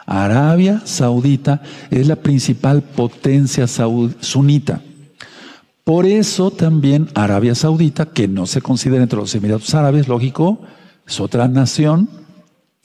[0.05, 4.81] Arabia Saudita es la principal potencia sunita.
[5.83, 10.61] Por eso también Arabia Saudita, que no se considera entre los Emiratos Árabes, lógico,
[11.07, 12.09] es otra nación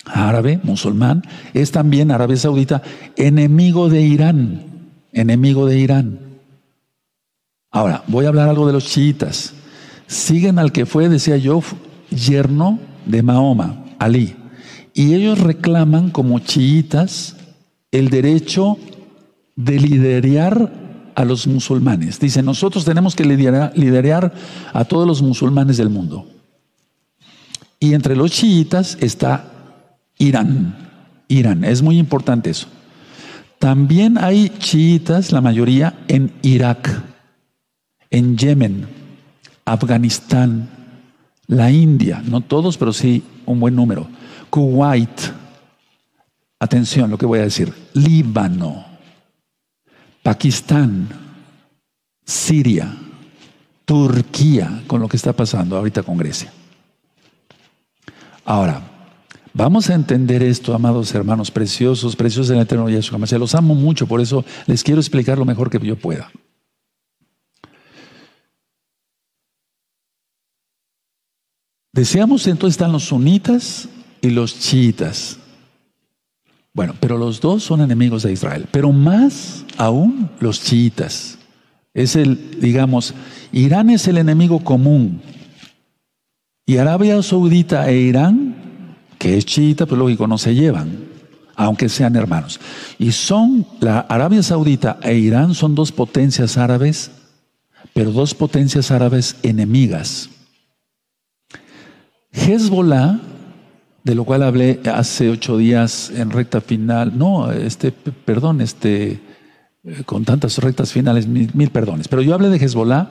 [0.06, 2.82] árabe, musulmán, es también Arabia Saudita
[3.16, 6.20] enemigo de Irán, enemigo de Irán.
[7.70, 9.52] Ahora, voy a hablar algo de los chiitas.
[10.06, 11.62] Siguen al que fue, decía yo,
[12.10, 14.36] yerno de Mahoma, Ali.
[14.94, 17.36] Y ellos reclaman como chiitas
[17.90, 18.78] el derecho
[19.56, 20.72] de liderar
[21.14, 22.20] a los musulmanes.
[22.20, 24.34] Dice, nosotros tenemos que liderar,
[24.72, 26.28] a todos los musulmanes del mundo.
[27.80, 29.50] Y entre los chiitas está
[30.18, 30.76] Irán.
[31.28, 32.68] Irán, es muy importante eso.
[33.58, 37.02] También hay chiitas, la mayoría, en Irak,
[38.10, 38.86] en Yemen,
[39.66, 40.68] Afganistán,
[41.48, 44.06] la India, no todos, pero sí un buen número,
[44.48, 45.20] Kuwait,
[46.60, 48.84] atención lo que voy a decir, Líbano,
[50.22, 51.08] Pakistán,
[52.24, 52.96] Siria,
[53.84, 56.52] Turquía, con lo que está pasando ahorita con Grecia.
[58.44, 58.82] Ahora,
[59.52, 64.06] vamos a entender esto, amados hermanos preciosos, preciosos del Eterno Yahshua Se Los amo mucho,
[64.06, 66.30] por eso les quiero explicar lo mejor que yo pueda.
[71.96, 73.88] Decíamos entonces están los sunitas
[74.20, 75.38] y los chiitas.
[76.74, 81.38] Bueno, pero los dos son enemigos de Israel, pero más aún los chiitas.
[81.94, 83.14] Es el, digamos,
[83.50, 85.22] Irán es el enemigo común.
[86.66, 90.98] Y Arabia Saudita e Irán, que es chiita, pues lógico, no se llevan,
[91.54, 92.60] aunque sean hermanos.
[92.98, 97.10] Y son, la Arabia Saudita e Irán son dos potencias árabes,
[97.94, 100.28] pero dos potencias árabes enemigas.
[102.36, 103.18] Hezbollah,
[104.04, 109.20] de lo cual hablé hace ocho días en recta final, no, este, perdón, este,
[109.84, 113.08] eh, con tantas rectas finales, mil, perdones, pero yo hablé de Hezbollah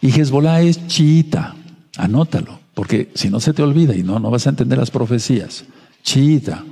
[0.00, 1.56] y Hezbollah es chiita,
[1.96, 5.64] anótalo, porque si no se te olvida y no, no vas a entender las profecías,
[6.02, 6.64] chiita,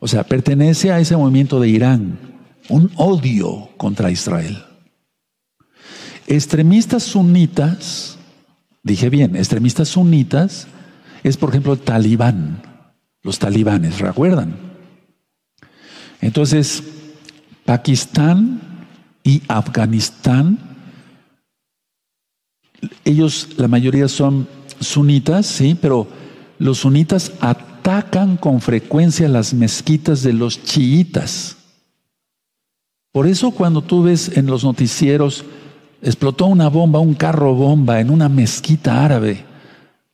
[0.00, 2.18] o sea, pertenece a ese movimiento de Irán,
[2.68, 4.62] un odio contra Israel.
[6.26, 8.18] Extremistas sunitas,
[8.82, 10.66] dije bien, extremistas sunitas,
[11.28, 12.62] es, por ejemplo, talibán,
[13.22, 14.54] los talibanes, ¿recuerdan?
[16.20, 16.82] Entonces,
[17.64, 18.60] Pakistán
[19.24, 20.58] y Afganistán,
[23.04, 24.48] ellos, la mayoría son
[24.80, 26.06] sunitas, sí, pero
[26.58, 31.56] los sunitas atacan con frecuencia las mezquitas de los chiitas.
[33.12, 35.44] Por eso cuando tú ves en los noticieros,
[36.02, 39.44] explotó una bomba, un carro bomba en una mezquita árabe,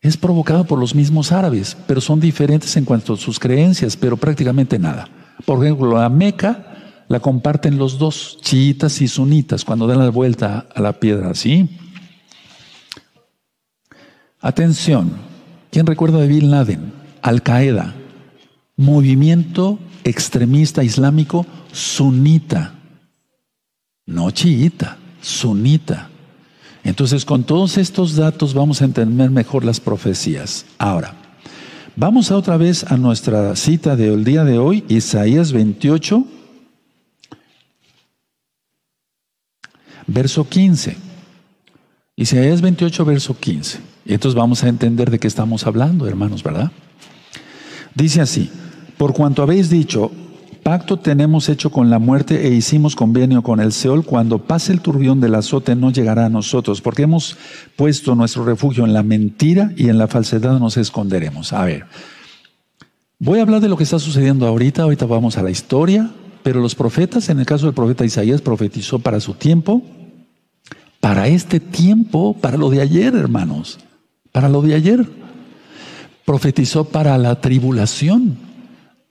[0.02, 4.16] es provocado por los mismos árabes, pero son diferentes en cuanto a sus creencias, pero
[4.16, 5.08] prácticamente nada.
[5.46, 10.66] Por ejemplo, la Meca la comparten los dos, chiitas y sunitas, cuando dan la vuelta
[10.74, 11.78] a la piedra, ¿sí?
[14.40, 15.12] Atención,
[15.70, 16.92] ¿quién recuerda de Bin Laden?
[17.22, 17.94] Al Qaeda,
[18.76, 22.74] movimiento extremista islámico sunita,
[24.06, 26.11] no chiita, sunita.
[26.84, 30.66] Entonces, con todos estos datos vamos a entender mejor las profecías.
[30.78, 31.14] Ahora,
[31.94, 36.24] vamos a otra vez a nuestra cita del día de hoy, Isaías 28,
[40.06, 40.96] verso 15.
[42.16, 43.78] Isaías 28, verso 15.
[44.04, 46.72] Y entonces vamos a entender de qué estamos hablando, hermanos, ¿verdad?
[47.94, 48.50] Dice así,
[48.98, 50.10] por cuanto habéis dicho,
[50.62, 54.04] Pacto tenemos hecho con la muerte e hicimos convenio con el Seol.
[54.04, 57.36] Cuando pase el turbión del azote no llegará a nosotros, porque hemos
[57.74, 61.52] puesto nuestro refugio en la mentira y en la falsedad nos esconderemos.
[61.52, 61.86] A ver,
[63.18, 64.84] voy a hablar de lo que está sucediendo ahorita.
[64.84, 66.10] Ahorita vamos a la historia,
[66.44, 69.82] pero los profetas, en el caso del profeta Isaías, profetizó para su tiempo,
[71.00, 73.80] para este tiempo, para lo de ayer, hermanos,
[74.30, 75.08] para lo de ayer.
[76.24, 78.36] Profetizó para la tribulación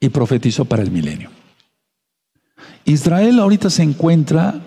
[0.00, 1.41] y profetizó para el milenio.
[2.84, 4.60] Israel ahorita se encuentra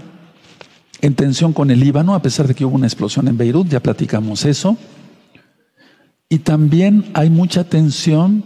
[1.01, 3.79] en tensión con el Líbano, a pesar de que hubo una explosión en Beirut, ya
[3.79, 4.77] platicamos eso.
[6.29, 8.43] Y también hay mucha tensión,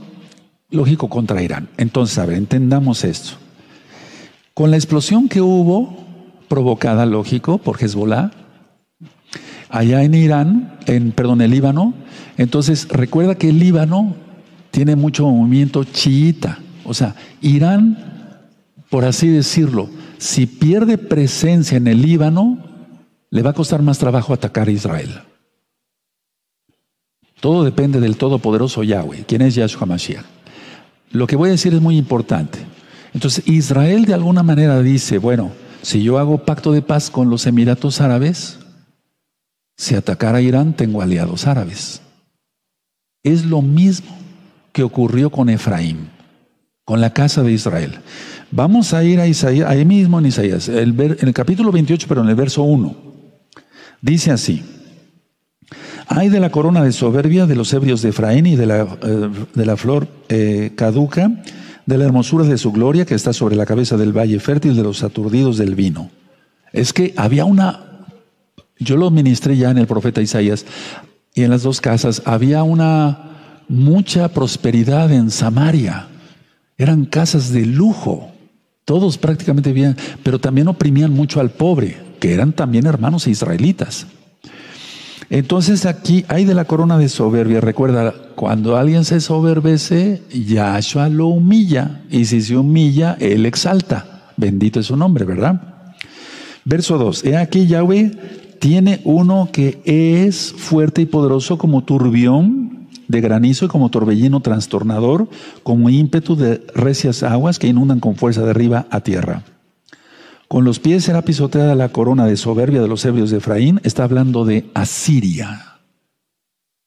[0.69, 1.69] lógico, contra Irán.
[1.77, 3.37] Entonces, a ver, entendamos esto.
[4.53, 6.05] Con la explosión que hubo,
[6.49, 8.31] provocada, lógico, por Hezbollah,
[9.69, 11.93] allá en Irán, en, perdón, el Líbano,
[12.37, 14.15] entonces recuerda que el Líbano
[14.71, 16.59] tiene mucho movimiento chiita.
[16.83, 18.18] O sea, Irán
[18.89, 22.57] por así decirlo, si pierde presencia en el Líbano,
[23.29, 25.21] le va a costar más trabajo atacar a Israel.
[27.39, 30.25] Todo depende del todopoderoso Yahweh, quien es Yahshua Mashiach.
[31.11, 32.59] Lo que voy a decir es muy importante.
[33.13, 37.47] Entonces, Israel de alguna manera dice, bueno, si yo hago pacto de paz con los
[37.47, 38.59] Emiratos Árabes,
[39.77, 42.01] si atacara a Irán, tengo aliados árabes.
[43.23, 44.11] Es lo mismo
[44.73, 46.09] que ocurrió con Efraín,
[46.83, 47.99] con la casa de Israel.
[48.51, 52.29] Vamos a ir a Isaías, ahí mismo en Isaías, en el capítulo 28, pero en
[52.29, 52.95] el verso 1.
[54.01, 54.63] Dice así.
[56.07, 59.29] Hay de la corona de soberbia de los ebrios de Efraín y de la, eh,
[59.53, 61.31] de la flor eh, caduca,
[61.85, 64.83] de la hermosura de su gloria que está sobre la cabeza del valle fértil de
[64.83, 66.09] los aturdidos del vino.
[66.73, 68.07] Es que había una,
[68.79, 70.65] yo lo ministré ya en el profeta Isaías,
[71.35, 73.29] y en las dos casas había una
[73.67, 76.07] mucha prosperidad en Samaria
[76.77, 78.31] Eran casas de lujo.
[78.89, 84.07] Todos prácticamente vivían, pero también oprimían mucho al pobre, que eran también hermanos israelitas.
[85.29, 87.61] Entonces aquí hay de la corona de soberbia.
[87.61, 92.01] Recuerda, cuando alguien se soberbece, Yahshua lo humilla.
[92.09, 94.31] Y si se humilla, él exalta.
[94.37, 95.61] Bendito es su nombre, ¿verdad?
[96.65, 97.25] Verso 2.
[97.25, 102.78] He aquí Yahweh tiene uno que es fuerte y poderoso como turbión
[103.09, 105.27] de granizo y como torbellino trastornador,
[105.63, 109.43] como ímpetu de recias aguas que inundan con fuerza de arriba a tierra.
[110.47, 113.81] Con los pies será pisoteada la corona de soberbia de los ebrios de Efraín.
[113.83, 115.79] Está hablando de Asiria.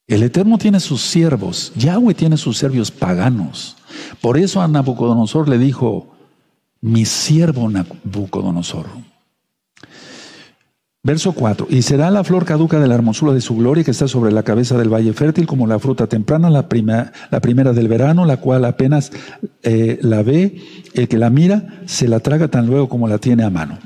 [0.06, 1.72] El Eterno tiene sus siervos.
[1.76, 3.76] Yahweh tiene sus siervos paganos.
[4.20, 6.14] Por eso a Nabucodonosor le dijo,
[6.80, 8.86] mi siervo Nabucodonosor.
[11.05, 11.66] Verso 4.
[11.68, 14.44] Y será la flor caduca de la hermosura de su gloria que está sobre la
[14.44, 16.68] cabeza del valle fértil como la fruta temprana, la,
[17.30, 19.11] la primera del verano, la cual apenas
[19.64, 20.61] eh, la ve,
[20.94, 23.80] el que la mira, se la traga tan luego como la tiene a mano.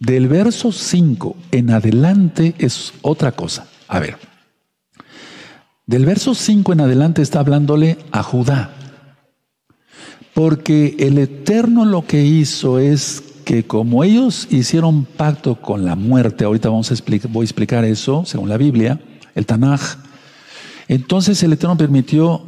[0.00, 3.68] Del verso 5 en adelante es otra cosa.
[3.86, 4.16] A ver.
[5.86, 8.72] Del verso 5 en adelante está hablándole a Judá.
[10.34, 16.44] Porque el Eterno lo que hizo es que como ellos hicieron pacto con la muerte,
[16.44, 19.00] ahorita vamos a explicar, voy a explicar eso según la Biblia,
[19.34, 19.80] el Tanaj,
[20.86, 22.42] entonces el Eterno permitió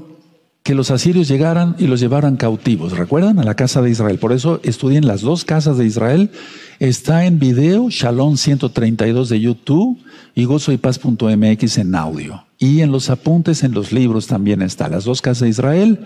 [0.63, 3.39] que los asirios llegaran y los llevaran cautivos, ¿recuerdan?
[3.39, 4.19] A la casa de Israel.
[4.19, 6.33] Por eso estudien las dos casas de Israel.
[6.81, 9.99] Está en video, Shalom 132 de YouTube
[10.35, 12.45] y gozoypaz.mx en audio.
[12.59, 14.91] Y en los apuntes, en los libros también está.
[14.91, 16.01] Las dos casas de Israel,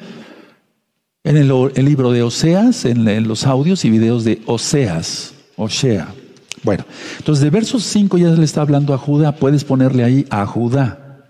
[1.25, 6.15] en el, libro de Oseas, en, los audios y videos de Oseas, Osea.
[6.63, 6.85] Bueno,
[7.19, 11.25] entonces de versos 5 ya le está hablando a Judá, puedes ponerle ahí a Judá.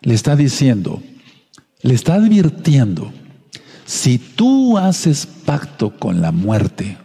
[0.00, 1.02] Le está diciendo,
[1.82, 3.12] le está advirtiendo,
[3.84, 6.96] si tú haces pacto con la muerte,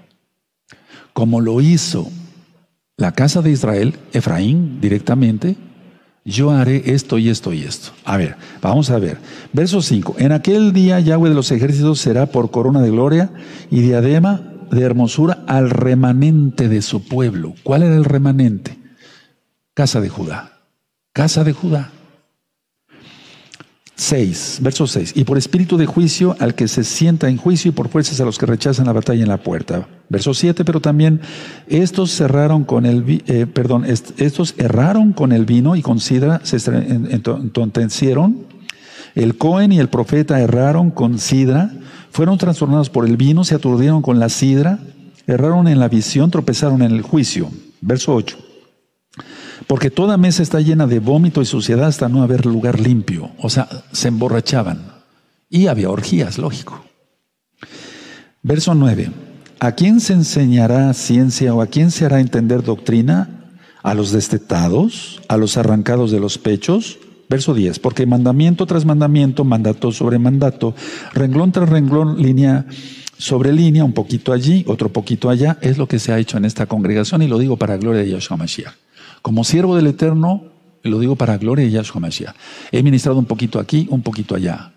[1.13, 2.07] como lo hizo
[2.97, 5.57] la casa de Israel, Efraín directamente,
[6.28, 7.91] yo haré esto y esto y esto.
[8.03, 9.17] A ver, vamos a ver.
[9.53, 10.17] Verso 5.
[10.19, 13.32] En aquel día Yahweh de los ejércitos será por corona de gloria
[13.71, 17.55] y diadema de hermosura al remanente de su pueblo.
[17.63, 18.78] ¿Cuál era el remanente?
[19.73, 20.59] Casa de Judá.
[21.13, 21.91] Casa de Judá.
[23.97, 25.13] 6, verso 6.
[25.15, 28.25] Y por espíritu de juicio al que se sienta en juicio y por fuerzas a
[28.25, 29.87] los que rechazan la batalla en la puerta.
[30.07, 31.19] Verso 7, pero también
[31.67, 36.57] estos cerraron con el, eh, perdón, estos erraron con el vino y con sidra se
[36.67, 38.45] entontecieron.
[39.15, 41.71] El Cohen y el profeta erraron con sidra,
[42.11, 44.77] fueron trastornados por el vino, se aturdieron con la sidra,
[45.25, 47.49] erraron en la visión, tropezaron en el juicio.
[47.81, 48.46] Verso 8.
[49.66, 53.32] Porque toda mesa está llena de vómito y suciedad hasta no haber lugar limpio.
[53.39, 54.91] O sea, se emborrachaban.
[55.49, 56.84] Y había orgías, lógico.
[58.43, 59.12] Verso 9.
[59.60, 63.30] ¿A quién se enseñará ciencia o a quién se hará entender doctrina?
[63.82, 65.22] ¿A los destetados?
[65.28, 66.99] ¿A los arrancados de los pechos?
[67.30, 67.80] Verso 10.
[67.80, 70.76] Porque mandamiento tras mandamiento, mandato sobre mandato,
[71.14, 72.66] renglón tras renglón, línea
[73.18, 76.45] sobre línea, un poquito allí, otro poquito allá, es lo que se ha hecho en
[76.45, 78.74] esta congregación y lo digo para gloria de Yahshua Mashiach.
[79.28, 80.41] Como siervo del Eterno,
[80.84, 82.34] lo digo para gloria de Yahshua Mashiach.
[82.71, 84.71] He ministrado un poquito aquí, un poquito allá.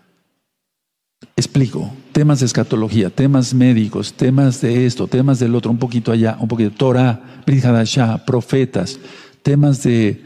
[1.37, 6.35] Explico, temas de escatología, temas médicos, temas de esto, temas del otro, un poquito allá,
[6.37, 8.99] un poquito Torah, Hadashah, profetas,
[9.41, 10.21] temas de...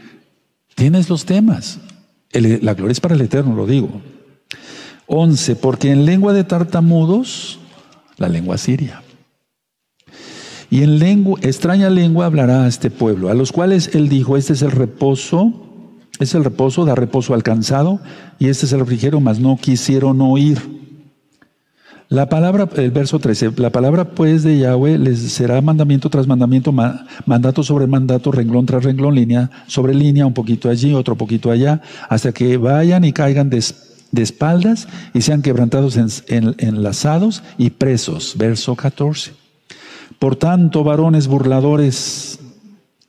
[0.74, 1.78] Tienes los temas.
[2.32, 4.02] la gloria es para el Eterno, lo digo.
[5.06, 7.60] Once, porque en lengua de tartamudos,
[8.16, 9.04] la lengua siria.
[10.76, 14.52] Y en lengua, extraña lengua hablará a este pueblo, a los cuales él dijo, este
[14.52, 15.54] es el reposo,
[16.20, 17.98] es el reposo, da reposo al cansado,
[18.38, 20.58] y este es el refrigerio, mas no quisieron oír.
[22.10, 26.74] La palabra, el verso 13, la palabra pues de Yahweh les será mandamiento tras mandamiento,
[27.24, 31.80] mandato sobre mandato, renglón tras renglón, línea sobre línea, un poquito allí, otro poquito allá,
[32.10, 33.64] hasta que vayan y caigan de,
[34.12, 35.98] espaldas y sean quebrantados,
[36.28, 38.34] enlazados y presos.
[38.36, 39.45] Verso 14.
[40.18, 42.38] Por tanto, varones burladores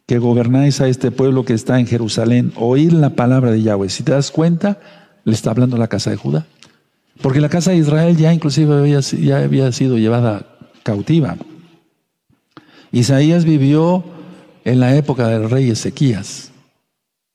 [0.06, 3.90] que gobernáis a este pueblo que está en Jerusalén, oíd la palabra de Yahweh.
[3.90, 4.80] Si te das cuenta,
[5.26, 6.46] le está hablando la casa de Judá.
[7.22, 10.46] Porque la casa de Israel ya inclusive había, ya había sido llevada
[10.84, 11.36] cautiva.
[12.92, 14.04] Isaías vivió
[14.64, 16.52] en la época del rey Ezequías.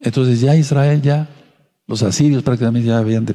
[0.01, 1.29] Entonces ya Israel, ya,
[1.87, 3.27] los asirios prácticamente ya habían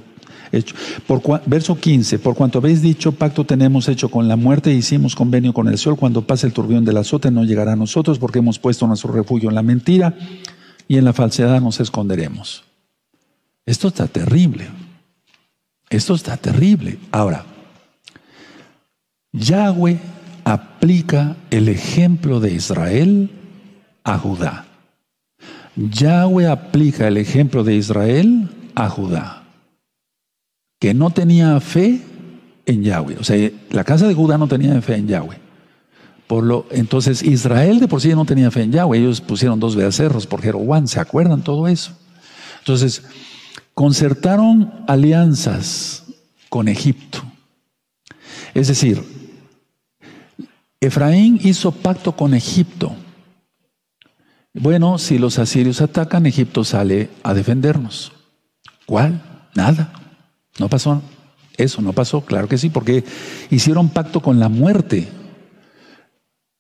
[0.52, 0.76] hecho.
[1.06, 5.54] Por, verso 15, por cuanto habéis dicho, pacto tenemos hecho con la muerte, hicimos convenio
[5.54, 8.60] con el sol, cuando pase el turbión del azote no llegará a nosotros, porque hemos
[8.60, 10.16] puesto nuestro refugio en la mentira
[10.88, 12.64] y en la falsedad nos esconderemos.
[13.66, 14.68] Esto está terrible.
[15.90, 16.98] Esto está terrible.
[17.12, 17.46] Ahora,
[19.32, 20.00] Yahweh
[20.44, 23.30] aplica el ejemplo de Israel
[24.04, 24.66] a Judá.
[25.76, 29.37] Yahweh aplica el ejemplo de Israel a Judá,
[30.80, 32.02] que no tenía fe
[32.66, 33.18] en Yahweh.
[33.20, 35.40] O sea, la casa de Judá no tenía fe en Yahweh.
[36.28, 39.00] Por lo, entonces Israel de por sí no tenía fe en Yahweh.
[39.00, 40.88] Ellos pusieron dos becerros por Jeroboam.
[40.88, 41.94] ¿Se acuerdan todo eso?
[42.60, 43.04] Entonces,
[43.74, 46.04] concertaron alianzas
[46.50, 47.24] con Egipto.
[48.54, 49.04] Es decir,
[50.82, 52.96] Efraín hizo pacto con Egipto.
[54.54, 58.12] Bueno, si los asirios atacan, Egipto sale a defendernos.
[58.86, 59.22] ¿Cuál?
[59.56, 59.94] Nada.
[60.60, 61.02] No pasó.
[61.58, 63.04] Eso no pasó, claro que sí, porque
[63.50, 65.08] hicieron pacto con la muerte.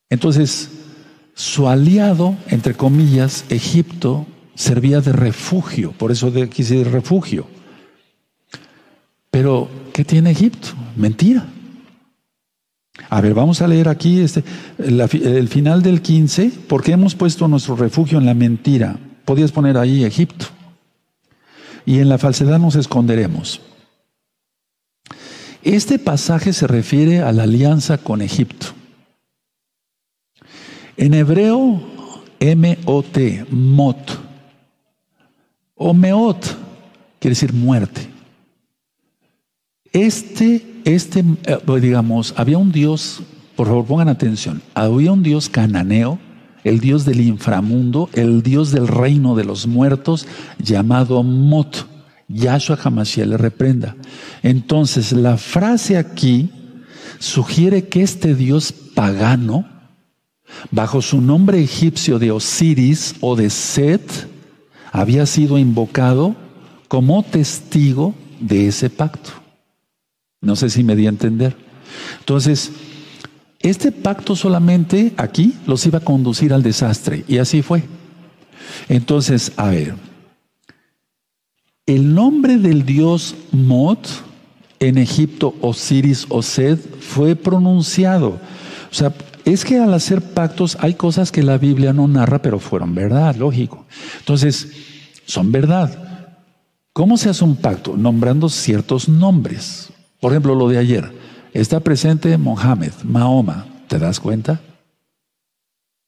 [0.10, 0.70] Entonces,
[1.36, 4.26] su aliado, entre comillas, Egipto,
[4.56, 7.46] servía de refugio, por eso de aquí de refugio.
[9.30, 10.70] Pero, ¿qué tiene Egipto?
[10.96, 11.46] Mentira.
[13.10, 14.44] A ver, vamos a leer aquí este,
[14.80, 18.98] el final del 15, porque hemos puesto nuestro refugio en la mentira.
[19.26, 20.48] Podías poner ahí Egipto.
[21.86, 23.62] Y en la falsedad nos esconderemos.
[25.64, 28.68] Este pasaje se refiere a la alianza con Egipto.
[30.96, 31.82] En hebreo,
[32.40, 33.98] M-O-T, mot,
[35.76, 36.46] o meot,
[37.20, 38.10] quiere decir muerte.
[39.92, 43.22] Este, este, eh, digamos, había un Dios,
[43.56, 46.20] por favor pongan atención, había un Dios cananeo,
[46.64, 50.28] el Dios del inframundo, el Dios del reino de los muertos,
[50.60, 51.97] llamado Mot.
[52.28, 53.96] Yahshua Hamashiach le reprenda.
[54.44, 56.50] Entonces, la frase aquí
[57.20, 59.66] sugiere que este Dios pagano,
[60.72, 64.28] bajo su nombre egipcio de Osiris o de Set,
[64.92, 66.36] había sido invocado
[66.88, 69.32] como testigo de ese pacto.
[70.42, 71.56] No sé si me di a entender.
[72.20, 72.72] Entonces,
[73.60, 77.84] este pacto solamente aquí los iba a conducir al desastre y así fue.
[78.88, 79.96] Entonces, a ver,
[81.88, 84.08] el nombre del dios Mot
[84.80, 88.40] en Egipto, Osiris o Sed, fue pronunciado.
[88.92, 89.14] O sea,
[89.46, 93.36] es que al hacer pactos hay cosas que la Biblia no narra, pero fueron verdad,
[93.38, 93.86] lógico.
[94.20, 94.70] Entonces,
[95.26, 96.38] son verdad.
[96.92, 97.96] ¿Cómo se hace un pacto?
[97.96, 99.90] Nombrando ciertos nombres.
[100.20, 101.10] Por ejemplo, lo de ayer.
[101.54, 103.66] Está presente Mohammed, Mahoma.
[103.88, 104.60] ¿Te das cuenta?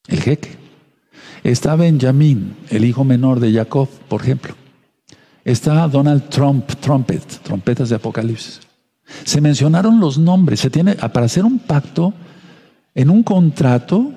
[0.06, 0.58] El jeque.
[1.42, 4.59] Está Benjamín, el hijo menor de Jacob, por ejemplo.
[5.50, 8.60] Está Donald Trump, trumpet, trompetas de Apocalipsis.
[9.24, 10.60] Se mencionaron los nombres.
[10.60, 12.14] Se tiene, para hacer un pacto,
[12.94, 14.12] en un contrato,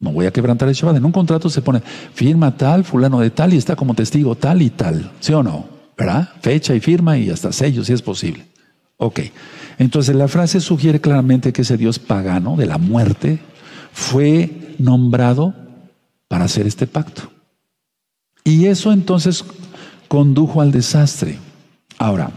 [0.00, 1.80] no voy a quebrantar el Shabbat, en un contrato se pone,
[2.14, 5.12] firma tal, fulano de tal, y está como testigo tal y tal.
[5.20, 5.68] ¿Sí o no?
[5.96, 6.28] ¿Verdad?
[6.42, 8.44] Fecha y firma y hasta sello, si es posible.
[8.96, 9.20] Ok.
[9.78, 13.38] Entonces la frase sugiere claramente que ese Dios pagano de la muerte
[13.92, 15.54] fue nombrado
[16.26, 17.30] para hacer este pacto.
[18.42, 19.44] Y eso entonces
[20.08, 21.38] condujo al desastre.
[21.98, 22.30] Ahora,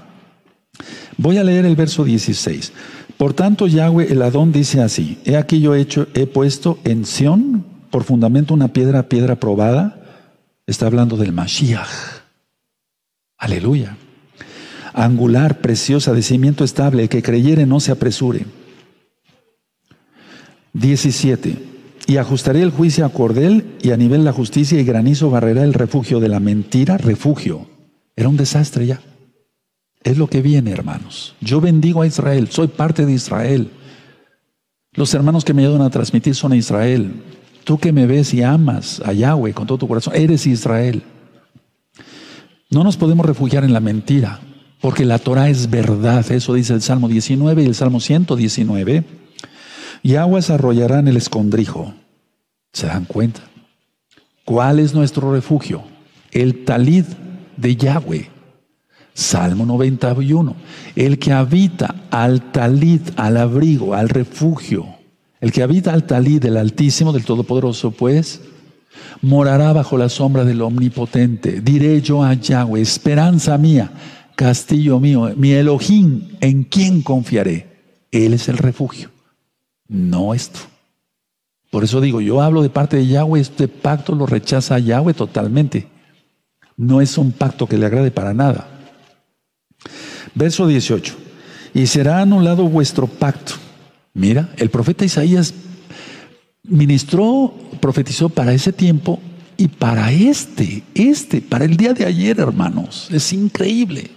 [1.17, 2.73] voy a leer el verso 16.
[3.17, 7.05] Por tanto, Yahweh el Adón dice así: He aquí yo he, hecho, he puesto en
[7.05, 9.97] Sión por fundamento una piedra, piedra probada.
[10.67, 12.21] Está hablando del Mashiach.
[13.37, 13.97] Aleluya.
[14.93, 18.45] Angular, preciosa, de cimiento estable, el que creyere no se apresure.
[20.73, 21.70] 17.
[22.11, 25.73] Y ajustaré el juicio a cordel y a nivel la justicia y granizo barrerá el
[25.73, 27.67] refugio de la mentira, refugio.
[28.17, 28.99] Era un desastre ya.
[30.03, 31.35] Es lo que viene, hermanos.
[31.39, 33.71] Yo bendigo a Israel, soy parte de Israel.
[34.91, 37.13] Los hermanos que me ayudan a transmitir son a Israel.
[37.63, 41.03] Tú que me ves y amas a Yahweh con todo tu corazón, eres Israel.
[42.69, 44.41] No nos podemos refugiar en la mentira,
[44.81, 46.29] porque la Torah es verdad.
[46.29, 49.21] Eso dice el Salmo 19 y el Salmo 119
[50.03, 51.93] y aguas arrollarán el escondrijo.
[52.73, 53.41] ¿Se dan cuenta?
[54.45, 55.83] ¿Cuál es nuestro refugio?
[56.31, 57.05] El talid
[57.57, 58.29] de Yahweh.
[59.13, 60.55] Salmo 91.
[60.95, 64.85] El que habita al talid, al abrigo, al refugio.
[65.39, 68.41] El que habita al talid del Altísimo, del Todopoderoso, pues,
[69.21, 71.61] morará bajo la sombra del Omnipotente.
[71.61, 73.91] Diré yo a Yahweh, esperanza mía,
[74.35, 77.67] castillo mío, mi Elohim, ¿en quién confiaré?
[78.11, 79.09] Él es el refugio
[79.91, 80.59] no esto.
[81.71, 85.87] Por eso digo, yo hablo de parte de Yahweh, este pacto lo rechaza Yahweh totalmente.
[86.75, 88.67] No es un pacto que le agrade para nada.
[90.35, 91.15] Verso 18.
[91.73, 93.53] Y será anulado vuestro pacto.
[94.13, 95.53] Mira, el profeta Isaías
[96.63, 99.21] ministró, profetizó para ese tiempo
[99.55, 103.07] y para este, este, para el día de ayer, hermanos.
[103.11, 104.11] Es increíble.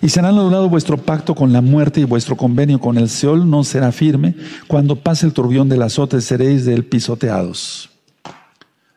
[0.00, 3.64] Y será anulado vuestro pacto con la muerte y vuestro convenio con el Seol no
[3.64, 4.34] será firme.
[4.66, 7.90] Cuando pase el turbión del azote seréis del pisoteados.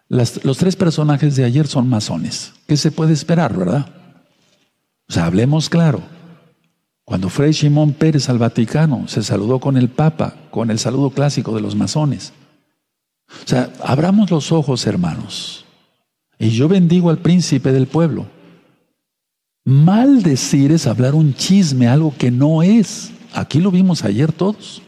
[0.09, 2.53] los tres personajes de ayer son masones.
[2.67, 3.87] ¿Qué se puede esperar, verdad?
[5.09, 6.01] O sea, hablemos claro.
[7.03, 11.53] Cuando Fray Simón Pérez al Vaticano se saludó con el Papa, con el saludo clásico
[11.53, 12.31] de los masones.
[13.43, 15.65] O sea, abramos los ojos, hermanos.
[16.37, 18.27] Y yo bendigo al príncipe del pueblo.
[19.63, 23.11] Mal decir es hablar un chisme, algo que no es.
[23.33, 24.81] Aquí lo vimos ayer todos.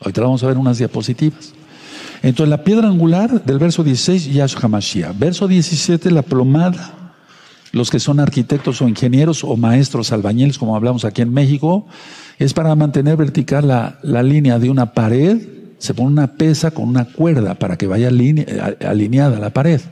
[0.00, 1.52] Ahorita vamos a ver unas diapositivas.
[2.22, 5.18] Entonces, la piedra angular del verso 16, Yahshua Mashiach.
[5.18, 7.14] Verso 17, la plomada.
[7.72, 11.86] Los que son arquitectos o ingenieros o maestros albañiles, como hablamos aquí en México,
[12.38, 15.42] es para mantener vertical la, la línea de una pared.
[15.76, 19.82] Se pone una pesa con una cuerda para que vaya alineada la pared.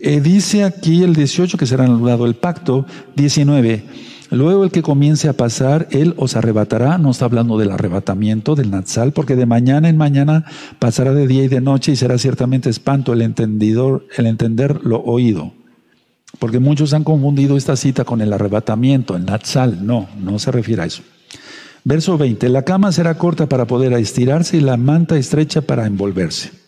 [0.00, 2.86] Eh, dice aquí el 18 que será anulado el pacto.
[3.16, 3.82] 19.
[4.30, 6.98] Luego el que comience a pasar, él os arrebatará.
[6.98, 10.44] No está hablando del arrebatamiento del Natsal, porque de mañana en mañana
[10.78, 15.00] pasará de día y de noche y será ciertamente espanto el entendidor, el entender lo
[15.00, 15.52] oído.
[16.38, 19.84] Porque muchos han confundido esta cita con el arrebatamiento, el Natsal.
[19.84, 21.02] No, no se refiere a eso.
[21.82, 22.50] Verso 20.
[22.50, 26.67] La cama será corta para poder estirarse y la manta estrecha para envolverse.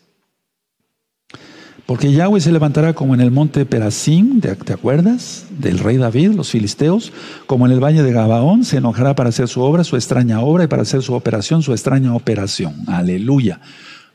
[1.91, 5.47] Porque Yahweh se levantará como en el monte Perasim, ¿te acuerdas?
[5.59, 7.13] Del rey David, los filisteos,
[7.47, 10.63] como en el valle de Gabaón, se enojará para hacer su obra, su extraña obra,
[10.63, 12.85] y para hacer su operación, su extraña operación.
[12.87, 13.61] Aleluya.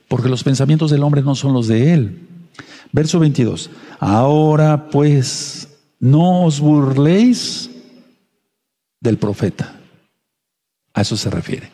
[0.08, 2.26] Porque los pensamientos del hombre no son los de él.
[2.92, 3.68] Verso 22.
[4.00, 5.68] Ahora pues,
[6.00, 7.68] no os burléis
[9.02, 9.76] del profeta.
[10.94, 11.68] A eso se refiere.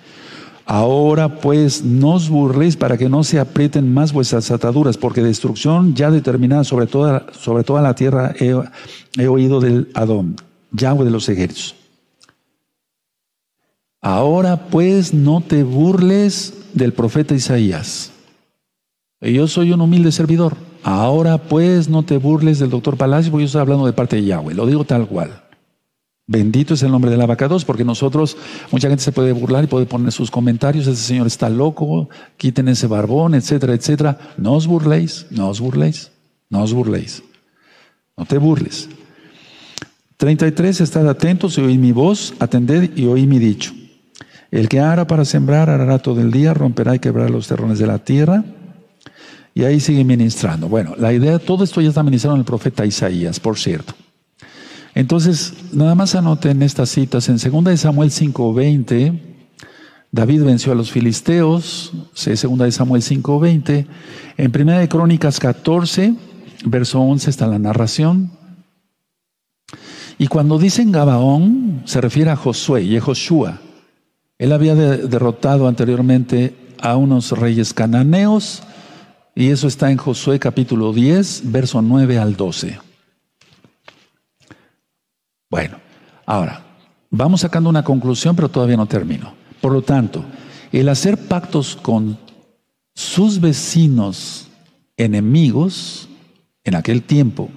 [0.73, 5.95] Ahora pues no os burléis para que no se aprieten más vuestras ataduras, porque destrucción
[5.95, 10.37] ya determinada sobre toda, sobre toda la tierra he, oído del Adón,
[10.71, 11.75] Yahweh de los ejércitos.
[14.01, 18.11] Ahora pues no te burles del profeta Isaías.
[19.21, 20.57] Yo soy un humilde servidor.
[20.85, 24.25] Ahora pues no te burles del doctor Palacio, porque yo estoy hablando de parte de
[24.25, 24.55] Yahweh.
[24.55, 25.42] Lo digo tal cual.
[26.27, 28.37] Bendito es el nombre de la vaca 2, porque nosotros,
[28.71, 32.69] mucha gente se puede burlar y puede poner sus comentarios, ese señor está loco, quiten
[32.69, 34.19] ese barbón, etcétera, etcétera.
[34.37, 36.13] No os burléis, no os burléis,
[36.49, 37.23] no os burléis.
[38.17, 38.89] No te burles.
[40.17, 43.73] 33, estad atentos y oí mi voz, atended y oí mi dicho.
[44.53, 47.87] El que hará para sembrar, hará todo el día, romperá y quebrará los terrones de
[47.87, 48.45] la tierra.
[49.55, 50.69] Y ahí sigue ministrando.
[50.69, 53.95] Bueno, la idea, todo esto ya está ministrado el profeta Isaías, por cierto.
[54.95, 57.29] Entonces, nada más anoten estas citas.
[57.29, 59.21] En 2 Samuel 5:20,
[60.11, 63.87] David venció a los filisteos, 2 Samuel 5:20.
[64.37, 66.15] En 1 de Crónicas 14,
[66.67, 68.31] verso 11 está la narración.
[70.19, 73.61] Y cuando dicen Gabaón, se refiere a Josué y a Joshua.
[74.39, 78.63] Él había derrotado anteriormente a unos reyes cananeos,
[79.35, 82.92] y eso está en Josué capítulo 10, verso 9 al 12.
[85.53, 85.77] Bueno,
[86.25, 86.63] ahora,
[87.11, 89.35] vamos sacando una conclusión, pero todavía no termino.
[89.61, 90.25] Por lo tanto,
[90.73, 92.19] el hacer pactos con
[92.95, 94.49] sus vecinos
[94.97, 96.09] enemigos
[96.65, 97.51] en aquel tiempo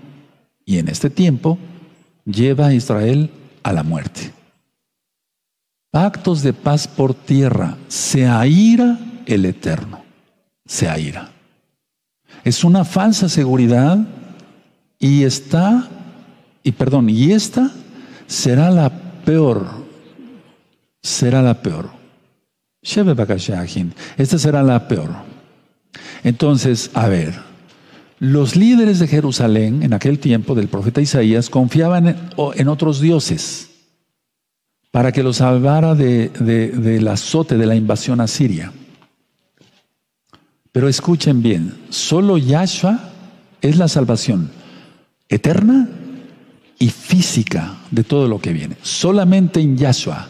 [0.66, 1.58] y en este tiempo
[2.26, 3.30] lleva a Israel
[3.64, 4.34] a la muerte.
[5.90, 10.04] Pactos de paz por tierra, se aira el Eterno,
[10.66, 11.32] se aira.
[12.44, 14.06] Es una falsa seguridad
[15.00, 15.88] y está,
[16.62, 17.72] y perdón, y esta
[18.28, 18.90] será la
[19.26, 19.68] peor,
[21.02, 21.90] será la peor.
[24.18, 25.10] Esta será la peor.
[26.24, 27.34] Entonces, a ver,
[28.20, 33.72] los líderes de Jerusalén en aquel tiempo del profeta Isaías confiaban en, otros dioses
[34.92, 38.72] para que los salvara de, del azote de la invasión asiria.
[40.72, 43.12] Pero escuchen bien, solo Yahshua
[43.62, 44.52] es la salvación
[45.28, 45.90] eterna
[46.80, 48.78] y física de todo lo que viene.
[48.82, 50.30] Solamente en Yahshua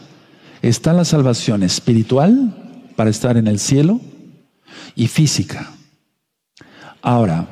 [0.62, 4.00] está la salvación espiritual para estar en el cielo
[4.96, 5.72] y física.
[7.02, 7.48] Ahora,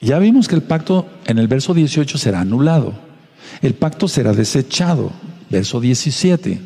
[0.00, 2.94] ya vimos que el pacto en el verso 18 será anulado.
[3.60, 5.12] El pacto será desechado.
[5.50, 6.60] Verso 17.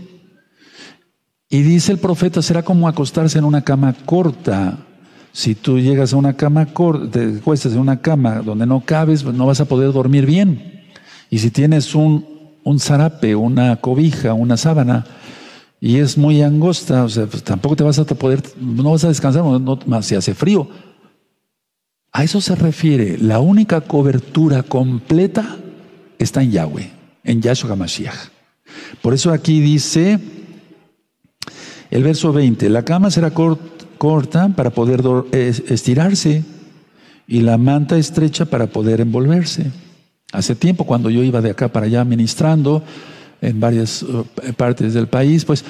[1.49, 4.79] Y dice el profeta, será como acostarse en una cama corta.
[5.33, 9.25] Si tú llegas a una cama corta, te acuestas en una cama donde no cabes,
[9.25, 10.72] no vas a poder dormir bien.
[11.33, 12.27] Y si tienes un,
[12.63, 15.07] un zarape, una cobija, una sábana,
[15.81, 19.09] y es muy angosta, o sea, pues tampoco te vas a poder, no vas a
[19.09, 20.69] descansar, no, más si hace frío.
[22.13, 25.57] A eso se refiere, la única cobertura completa
[26.19, 26.91] está en Yahweh,
[27.25, 28.29] en Yahshua Mashiach.
[29.01, 30.19] Por eso aquí dice
[31.91, 35.03] el verso 20, la cama será corta para poder
[35.33, 36.45] estirarse
[37.27, 39.71] y la manta estrecha para poder envolverse.
[40.33, 42.83] Hace tiempo, cuando yo iba de acá para allá ministrando
[43.43, 44.27] en varias uh,
[44.57, 45.65] partes del país, pues,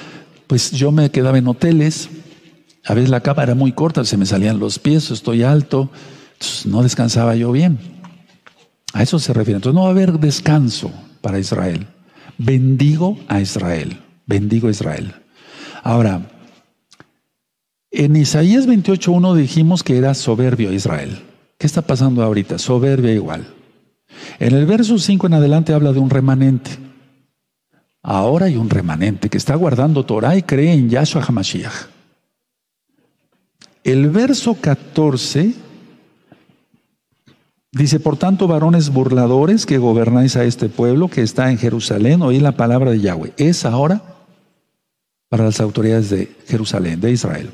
[0.47, 2.09] pues yo me quedaba en hoteles.
[2.85, 5.91] A veces la cama era muy corta, se me salían los pies, estoy alto,
[6.65, 7.77] no descansaba yo bien.
[8.93, 9.57] A eso se refiere.
[9.57, 10.91] Entonces no va a haber descanso
[11.21, 11.87] para Israel.
[12.37, 13.99] Bendigo a Israel.
[14.25, 15.13] Bendigo a Israel.
[15.83, 16.21] Ahora,
[17.91, 21.21] en Isaías 28.1 dijimos que era soberbio Israel.
[21.57, 22.57] ¿Qué está pasando ahorita?
[22.57, 23.45] Soberbia igual.
[24.39, 26.71] En el verso 5 en adelante habla de un remanente.
[28.01, 31.87] Ahora hay un remanente que está guardando Torah y cree en Yahshua HaMashiach.
[33.83, 35.53] El verso 14
[37.71, 42.39] dice, por tanto, varones burladores que gobernáis a este pueblo que está en Jerusalén, oí
[42.39, 43.33] la palabra de Yahweh.
[43.37, 44.01] Es ahora
[45.29, 47.49] para las autoridades de Jerusalén, de Israel.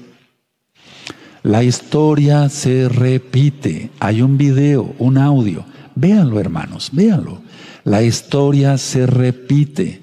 [1.44, 3.92] La historia se repite.
[4.00, 5.66] Hay un video, un audio.
[6.00, 7.42] Véanlo, hermanos, véanlo.
[7.84, 10.02] La historia se repite.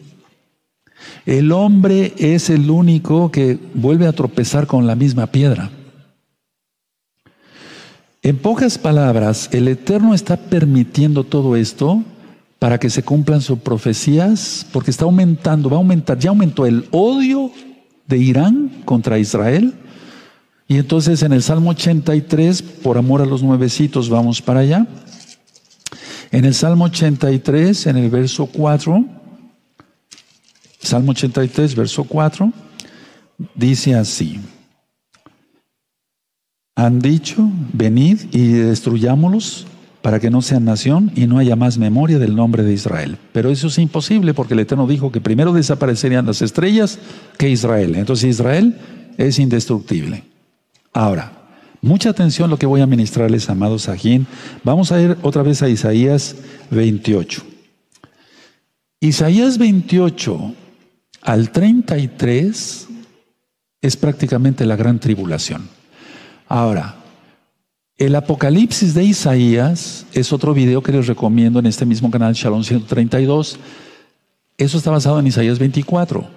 [1.25, 5.71] El hombre es el único que vuelve a tropezar con la misma piedra.
[8.23, 12.03] En pocas palabras, el Eterno está permitiendo todo esto
[12.59, 16.87] para que se cumplan sus profecías, porque está aumentando, va a aumentar, ya aumentó el
[16.91, 17.51] odio
[18.07, 19.73] de Irán contra Israel.
[20.69, 24.87] Y entonces en el Salmo 83, por amor a los nuevecitos, vamos para allá.
[26.31, 29.05] En el Salmo 83, en el verso 4,
[30.81, 32.53] Salmo 83, verso 4,
[33.55, 34.41] dice así.
[36.75, 39.67] Han dicho, venid y destruyámoslos
[40.03, 43.19] para que no sean nación y no haya más memoria del nombre de Israel.
[43.33, 46.99] Pero eso es imposible porque el Eterno dijo que primero desaparecerían las estrellas
[47.39, 47.97] que Israel.
[47.97, 48.79] Entonces Israel
[49.17, 50.23] es indestructible.
[50.93, 51.36] Ahora,
[51.87, 54.27] Mucha atención lo que voy a ministrarles, amados Sajín.
[54.65, 56.35] Vamos a ir otra vez a Isaías
[56.73, 57.45] 28.
[58.99, 60.53] Isaías 28
[61.23, 62.89] al 33
[63.83, 65.69] es prácticamente la gran tribulación.
[66.49, 66.97] Ahora,
[67.97, 72.65] el Apocalipsis de Isaías es otro video que les recomiendo en este mismo canal, Shalom
[72.65, 73.61] 132.
[74.59, 76.36] Eso está basado en Isaías 24.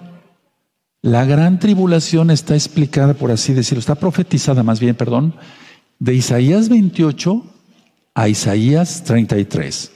[1.02, 5.34] La gran tribulación está explicada, por así decirlo, está profetizada más bien, perdón,
[5.98, 7.42] de Isaías 28
[8.14, 9.92] a Isaías 33.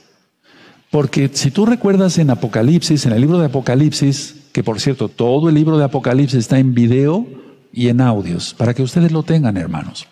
[0.89, 5.49] Porque si tú recuerdas en Apocalipsis, en el libro de Apocalipsis, que por cierto, todo
[5.49, 7.27] el libro de Apocalipsis está en video
[7.71, 10.07] y en audios, para que ustedes lo tengan, hermanos.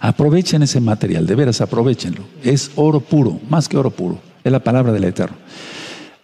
[0.00, 2.22] Aprovechen ese material, de veras, aprovechenlo.
[2.44, 5.36] Es oro puro, más que oro puro, es la palabra del Eterno.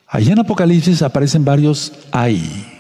[0.07, 2.76] Allí en Apocalipsis aparecen varios ay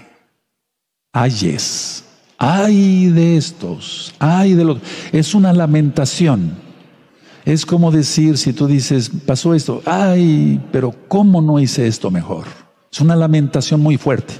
[1.16, 2.04] ayes.
[2.38, 4.78] Ay de estos, ay de los.
[5.12, 6.52] Es una lamentación.
[7.46, 12.46] Es como decir, si tú dices, pasó esto, ay, pero ¿cómo no hice esto mejor?
[12.92, 14.34] Es una lamentación muy fuerte.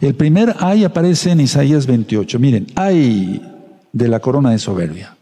[0.00, 2.38] El primer ay aparece en Isaías 28.
[2.38, 3.40] Miren, ay
[3.92, 5.16] de la corona de soberbia.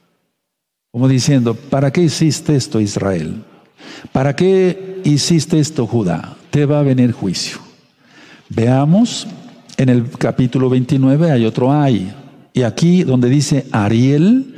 [0.90, 3.44] Como diciendo, ¿para qué hiciste esto Israel?
[4.12, 6.36] ¿Para qué hiciste esto Judá?
[6.50, 7.58] Te va a venir juicio.
[8.48, 9.28] Veamos
[9.80, 12.12] en el capítulo 29 hay otro ay.
[12.52, 14.54] Y aquí donde dice Ariel,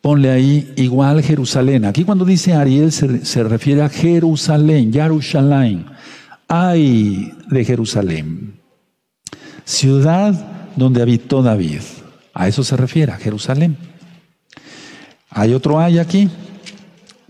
[0.00, 1.84] ponle ahí igual Jerusalén.
[1.84, 5.84] Aquí cuando dice Ariel se, refiere a Jerusalén, Jerusalén.
[6.48, 8.54] Ay de Jerusalén.
[9.66, 10.32] Ciudad
[10.74, 11.82] donde habitó David.
[12.32, 13.76] A eso se refiere, a Jerusalén.
[15.28, 16.30] Hay otro ay aquí.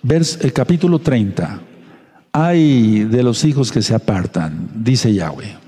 [0.00, 1.60] Vers, el capítulo 30.
[2.30, 5.65] Ay de los hijos que se apartan, dice Yahweh.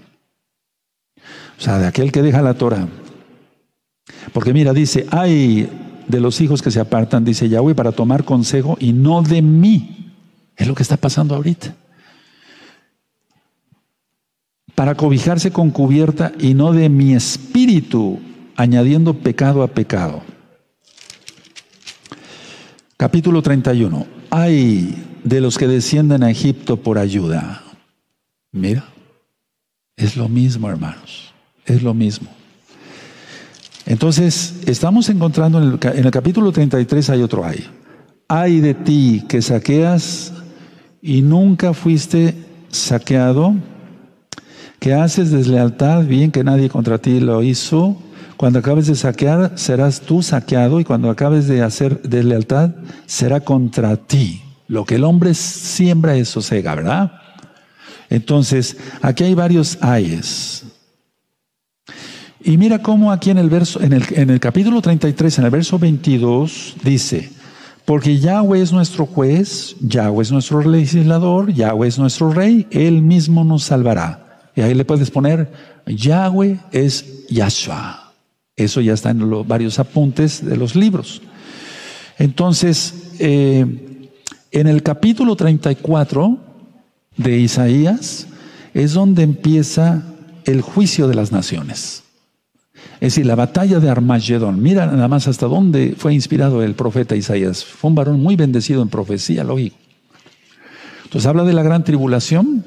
[1.59, 2.87] O sea, de aquel que deja la Torah.
[4.33, 5.69] Porque mira, dice, hay
[6.07, 10.13] de los hijos que se apartan, dice Yahweh, para tomar consejo y no de mí.
[10.57, 11.75] Es lo que está pasando ahorita.
[14.75, 18.21] Para cobijarse con cubierta y no de mi espíritu,
[18.57, 20.23] añadiendo pecado a pecado.
[22.97, 24.07] Capítulo 31.
[24.31, 27.65] Hay de los que descienden a Egipto por ayuda.
[28.53, 28.85] Mira,
[29.97, 31.28] es lo mismo, hermanos
[31.75, 32.29] es lo mismo.
[33.87, 37.67] Entonces, estamos encontrando en el, capítulo 33 hay otro ay.
[38.29, 40.35] Ay de ti que saqueas
[41.01, 42.35] y nunca fuiste
[42.69, 43.55] saqueado,
[44.79, 47.97] que haces deslealtad, bien que nadie contra ti lo hizo.
[48.37, 52.75] Cuando acabes de saquear, serás tú saqueado y cuando acabes de hacer deslealtad,
[53.07, 54.43] será contra ti.
[54.69, 57.13] Lo que el hombre siembra, eso sega, ¿verdad?
[58.11, 60.65] Entonces, aquí hay varios ayes.
[62.49, 65.51] Y mira cómo aquí en el verso, en el, en el capítulo 33, en el
[65.51, 67.31] verso 22, dice,
[67.85, 73.45] porque Yahweh es nuestro juez, Yahweh es nuestro legislador, Yahweh es nuestro rey, Él mismo
[73.45, 74.49] nos salvará.
[74.57, 75.53] Y ahí le puedes poner,
[75.87, 78.15] Yahweh es Yahshua.
[78.57, 81.21] Eso ya está en los varios apuntes de los libros.
[82.17, 84.11] Entonces, eh,
[84.53, 86.39] en el capítulo 34
[87.15, 88.27] de Isaías
[88.73, 90.03] es donde empieza
[90.47, 92.05] el juicio de las naciones.
[92.95, 94.61] Es decir, la batalla de Armagedón.
[94.61, 97.65] Mira nada más hasta dónde fue inspirado el profeta Isaías.
[97.65, 99.77] Fue un varón muy bendecido en profecía, lógico.
[101.05, 102.65] Entonces habla de la gran tribulación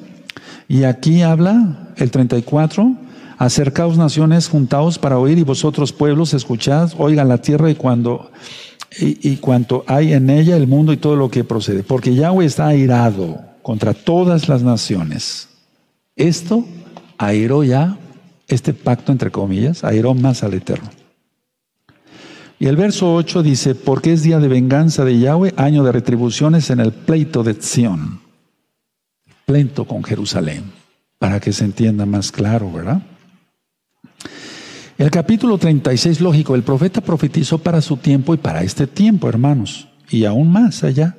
[0.68, 2.96] y aquí habla el 34,
[3.38, 8.32] acercaos naciones, juntaos para oír y vosotros pueblos escuchad, oigan la tierra y cuando
[9.00, 12.68] y cuanto hay en ella el mundo y todo lo que procede, porque Yahweh está
[12.68, 15.48] airado contra todas las naciones.
[16.16, 16.66] Esto
[17.18, 17.98] airó ya
[18.52, 20.90] este pacto, entre comillas, airó más al Eterno.
[22.60, 26.70] Y el verso 8 dice, porque es día de venganza de Yahweh, año de retribuciones
[26.70, 28.22] en el pleito de Sión.
[29.46, 30.66] Pleito con Jerusalén,
[31.18, 33.02] para que se entienda más claro, ¿verdad?
[35.00, 39.88] El capítulo 36, lógico, el profeta profetizó para su tiempo y para este tiempo, hermanos,
[40.12, 41.16] y aún más allá.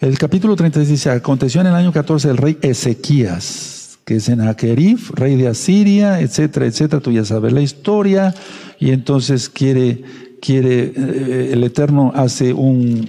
[0.00, 3.77] El capítulo 36 dice, aconteció en el año 14 el rey Ezequías,
[4.08, 7.02] que es Senaquerif, rey de Asiria, etcétera, etcétera.
[7.02, 8.34] Tú ya sabes la historia.
[8.80, 10.02] Y entonces quiere,
[10.40, 13.06] quiere, eh, el Eterno hace un,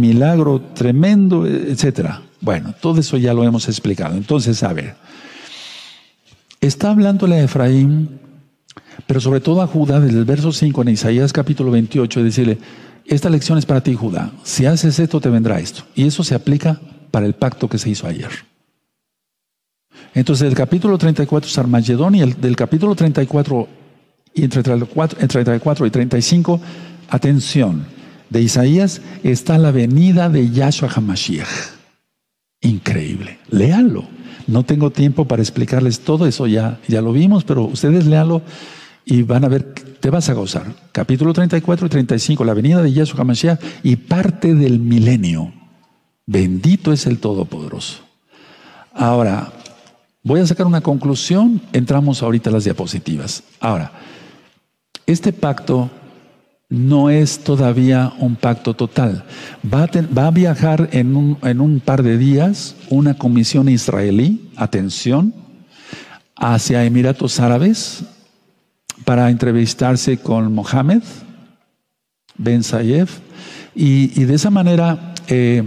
[0.00, 2.20] milagro tremendo, etcétera.
[2.40, 4.16] Bueno, todo eso ya lo hemos explicado.
[4.16, 4.96] Entonces, a ver,
[6.60, 8.18] está hablándole a Efraín,
[9.06, 12.58] pero sobre todo a Judá, desde el verso 5 en Isaías capítulo 28, decirle,
[13.06, 14.32] esta lección es para ti, Judá.
[14.42, 15.84] Si haces esto, te vendrá esto.
[15.94, 16.80] Y eso se aplica
[17.12, 18.30] para el pacto que se hizo ayer.
[20.18, 23.68] Entonces, el capítulo 34 es Armagedón y el del capítulo 34
[24.34, 26.60] y entre 34, entre 34 y 35,
[27.08, 27.86] atención,
[28.28, 31.46] de Isaías está la venida de Yahshua HaMashiach.
[32.62, 33.38] Increíble.
[33.50, 34.06] Léanlo.
[34.48, 38.42] No tengo tiempo para explicarles todo eso, ya, ya lo vimos, pero ustedes léanlo
[39.04, 40.66] y van a ver, te vas a gozar.
[40.90, 45.52] Capítulo 34 y 35, la venida de Yahshua HaMashiach y parte del milenio.
[46.26, 48.02] Bendito es el Todopoderoso.
[48.92, 49.52] Ahora,
[50.28, 53.42] Voy a sacar una conclusión, entramos ahorita a las diapositivas.
[53.60, 53.92] Ahora,
[55.06, 55.88] este pacto
[56.68, 59.24] no es todavía un pacto total.
[59.64, 65.32] Va a, viajar en un, par de días una comisión israelí, atención,
[66.36, 68.04] hacia Emiratos Árabes
[69.06, 71.04] para entrevistarse con Mohammed
[72.36, 73.20] Ben Sayef
[73.74, 75.62] y, de esa manera eh,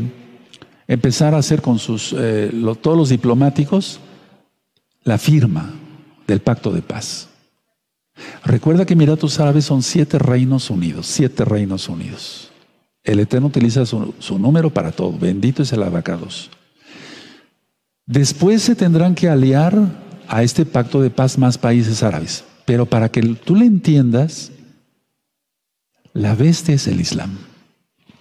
[0.88, 4.00] empezar a hacer con sus, eh, todos los diplomáticos
[5.04, 5.74] la firma
[6.28, 7.28] del pacto de paz.
[8.44, 12.52] Recuerda que Emiratos Árabes son siete reinos unidos, siete reinos unidos.
[13.04, 15.18] El Eterno utiliza su, número para todo.
[15.18, 16.52] Bendito es el abacados.
[18.06, 19.76] Después se tendrán que aliar
[20.28, 22.44] a este pacto de paz más países árabes.
[22.66, 24.52] Pero para que tú le entiendas,
[26.14, 27.38] la bestia es el Islam.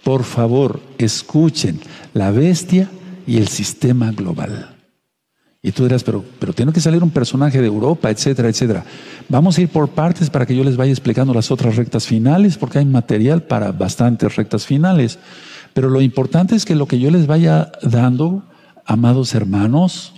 [0.03, 1.79] Por favor, escuchen
[2.13, 2.89] la bestia
[3.27, 4.80] y el sistema global.
[5.63, 8.83] Y tú dirás, pero, pero tiene que salir un personaje de Europa, etcétera, etcétera.
[9.29, 12.57] Vamos a ir por partes para que yo les vaya explicando las otras rectas finales,
[12.57, 15.19] porque hay material para bastantes rectas finales.
[15.73, 18.43] Pero lo importante es que lo que yo les vaya dando,
[18.85, 20.13] amados hermanos,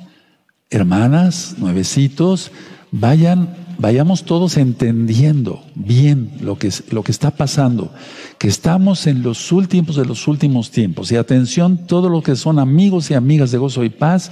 [0.69, 2.51] hermanas, nuevecitos,
[2.91, 7.91] vayan, vayamos todos entendiendo bien lo que, lo que está pasando,
[8.37, 11.11] que estamos en los últimos de los últimos tiempos.
[11.11, 14.31] Y atención, todo lo que son amigos y amigas de gozo y paz,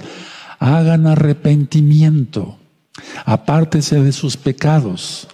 [0.62, 2.56] hagan arrepentimiento,
[3.24, 5.26] apártese de sus pecados.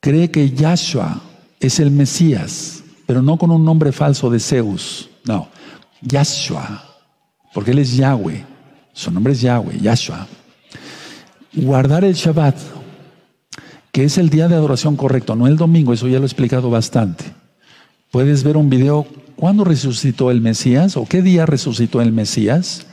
[0.00, 1.22] Cree que Yahshua
[1.60, 5.48] es el Mesías, pero no con un nombre falso de Zeus, no,
[6.02, 6.84] Yahshua,
[7.54, 8.44] porque él es Yahweh,
[8.92, 10.26] su nombre es Yahweh, Yahshua.
[11.54, 12.56] Guardar el Shabbat,
[13.92, 16.68] que es el día de adoración correcto, no el domingo, eso ya lo he explicado
[16.68, 17.24] bastante.
[18.10, 19.06] Puedes ver un video,
[19.36, 22.86] ¿cuándo resucitó el Mesías o qué día resucitó el Mesías?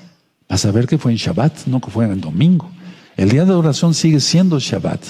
[0.50, 2.72] A saber que fue en Shabbat, no que fue en el domingo.
[3.16, 5.02] El día de oración sigue siendo Shabbat.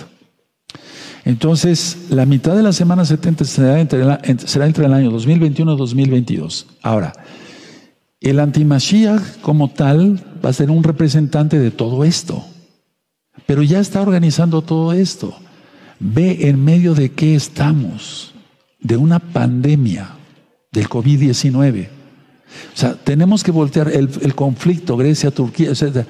[1.25, 4.01] Entonces, la mitad de la semana 70 será entre,
[4.47, 6.67] será entre el año 2021 y 2022.
[6.81, 7.13] Ahora,
[8.21, 12.45] el antimashiach como tal va a ser un representante de todo esto.
[13.45, 15.35] Pero ya está organizando todo esto.
[15.99, 18.33] Ve en medio de qué estamos,
[18.79, 20.11] de una pandemia
[20.71, 21.96] del COVID-19.
[22.73, 26.05] O sea, tenemos que voltear el, conflicto Grecia, Turquía, etc.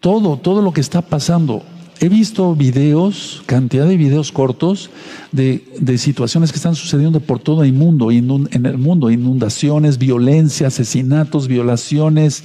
[0.00, 1.62] todo, todo lo que está pasando.
[2.00, 4.90] He visto videos, cantidad de videos cortos
[5.30, 10.66] de, de situaciones que están sucediendo por todo el mundo, en el mundo, inundaciones, violencia,
[10.66, 12.42] asesinatos, violaciones.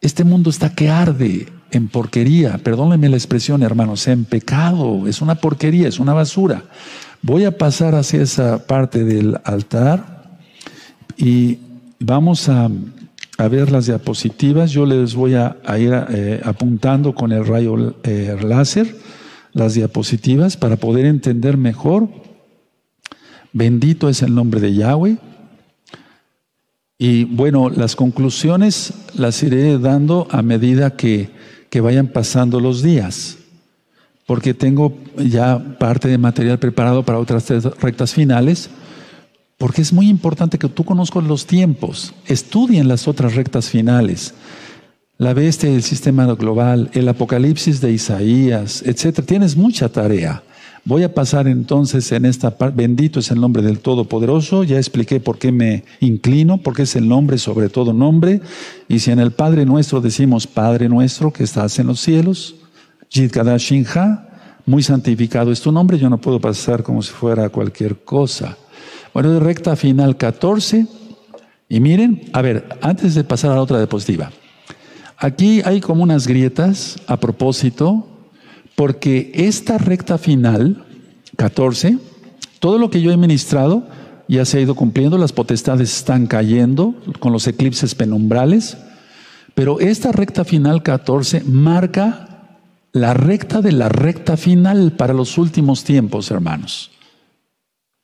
[0.00, 5.36] Este mundo está que arde en porquería, perdónenme la expresión, hermanos, en pecado, es una
[5.36, 6.64] porquería, es una basura.
[7.22, 10.38] Voy a pasar hacia esa parte del altar
[11.16, 11.58] y
[12.02, 12.68] vamos a,
[13.38, 14.70] ver las diapositivas.
[14.70, 18.96] Yo les voy a, ir eh, apuntando con el rayo eh, láser
[19.52, 22.08] las diapositivas para poder entender mejor.
[23.52, 25.18] Bendito es el nombre de Yahweh.
[26.98, 31.30] Y bueno, las conclusiones las iré dando a medida que,
[31.68, 33.38] que vayan pasando los días,
[34.24, 37.48] porque tengo ya parte de material preparado para otras
[37.80, 38.70] rectas finales
[39.62, 44.34] porque es muy importante que tú conozcas los tiempos, estudien las otras rectas finales,
[45.18, 49.24] la bestia del sistema global, el apocalipsis de Isaías, etc.
[49.24, 50.42] Tienes mucha tarea.
[50.84, 55.20] Voy a pasar entonces en esta parte, bendito es el nombre del Todopoderoso, ya expliqué
[55.20, 58.40] por qué me inclino, porque es el nombre sobre todo nombre,
[58.88, 62.56] y si en el Padre nuestro decimos Padre nuestro que estás en los cielos,
[63.08, 64.28] Jid Shinha,
[64.66, 68.56] muy santificado es tu nombre, yo no puedo pasar como si fuera cualquier cosa.
[69.14, 70.86] Bueno, recta final 14.
[71.68, 74.30] Y miren, a ver, antes de pasar a la otra diapositiva.
[75.16, 78.06] Aquí hay como unas grietas a propósito,
[78.74, 80.84] porque esta recta final
[81.36, 81.98] 14,
[82.58, 83.86] todo lo que yo he ministrado
[84.28, 88.76] ya se ha ido cumpliendo, las potestades están cayendo con los eclipses penumbrales,
[89.54, 92.56] pero esta recta final 14 marca
[92.92, 96.90] la recta de la recta final para los últimos tiempos, hermanos.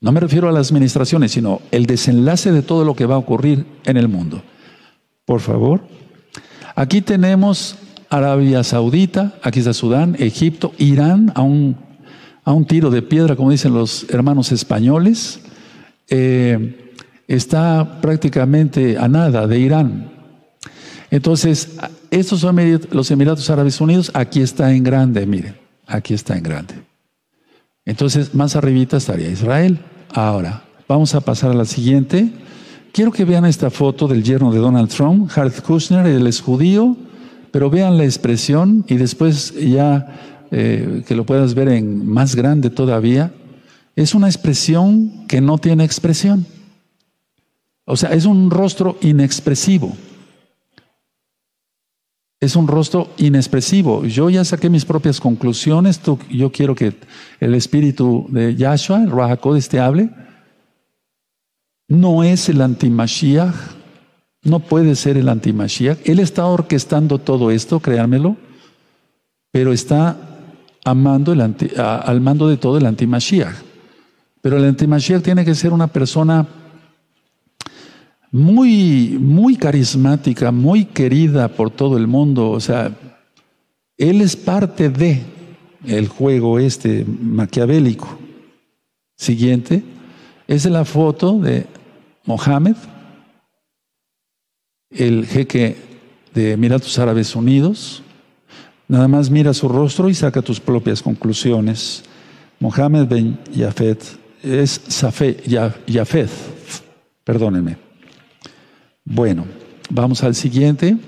[0.01, 3.18] No me refiero a las administraciones, sino el desenlace de todo lo que va a
[3.18, 4.42] ocurrir en el mundo.
[5.24, 5.82] Por favor.
[6.76, 7.76] Aquí tenemos
[8.09, 11.76] Arabia Saudita, aquí está Sudán, Egipto, Irán, a un,
[12.44, 15.40] a un tiro de piedra, como dicen los hermanos españoles.
[16.09, 16.92] Eh,
[17.26, 20.11] está prácticamente a nada de Irán.
[21.11, 21.76] Entonces,
[22.11, 22.57] estos son
[22.90, 26.88] los Emiratos Árabes Unidos, aquí está en grande, miren, aquí está en grande.
[27.89, 29.78] Entonces, más arribita estaría Israel.
[30.12, 32.30] Ahora, vamos a pasar a la siguiente.
[32.93, 36.99] Quiero que vean esta foto del yerno de Donald Trump, Harold Kushner, él es judío,
[37.51, 42.68] pero vean la expresión y después ya eh, que lo puedas ver en más grande
[42.68, 43.32] todavía.
[43.97, 46.45] Es una expresión que no tiene expresión.
[47.86, 49.97] O sea, es un rostro inexpresivo.
[52.41, 54.05] Es un rostro inexpresivo.
[54.05, 56.01] Yo ya saqué mis propias conclusiones.
[56.30, 56.95] yo quiero que
[57.41, 60.11] el espíritu de Yahshua, el Rahakodes, te hable.
[61.89, 63.55] No es el antimashiach.
[64.45, 65.99] No puede ser el antimashiach.
[66.05, 68.36] Él está orquestando todo esto, créanmelo,
[69.51, 70.16] pero está
[70.84, 73.55] amando el al mando de todo el antimashiach.
[74.41, 76.47] Pero el antimashiach tiene que ser una persona
[78.31, 82.51] muy, muy carismática, muy querida por todo el mundo.
[82.51, 82.97] O sea,
[83.97, 85.22] él es parte de
[85.85, 88.18] el juego este maquiavélico.
[89.16, 89.83] Siguiente,
[90.47, 91.66] es la foto de
[92.24, 92.76] Mohammed,
[94.91, 95.76] el jeque
[96.35, 98.03] de Emiratos Árabes Unidos.
[98.87, 102.05] Nada más mira su rostro y saca tus propias conclusiones.
[102.61, 104.03] Mohammed Ben Yafet
[104.43, 104.81] es
[105.87, 106.31] Yafet,
[107.24, 107.88] perdónenme.
[109.11, 109.46] Bueno,
[109.88, 110.98] vamos al siguiente.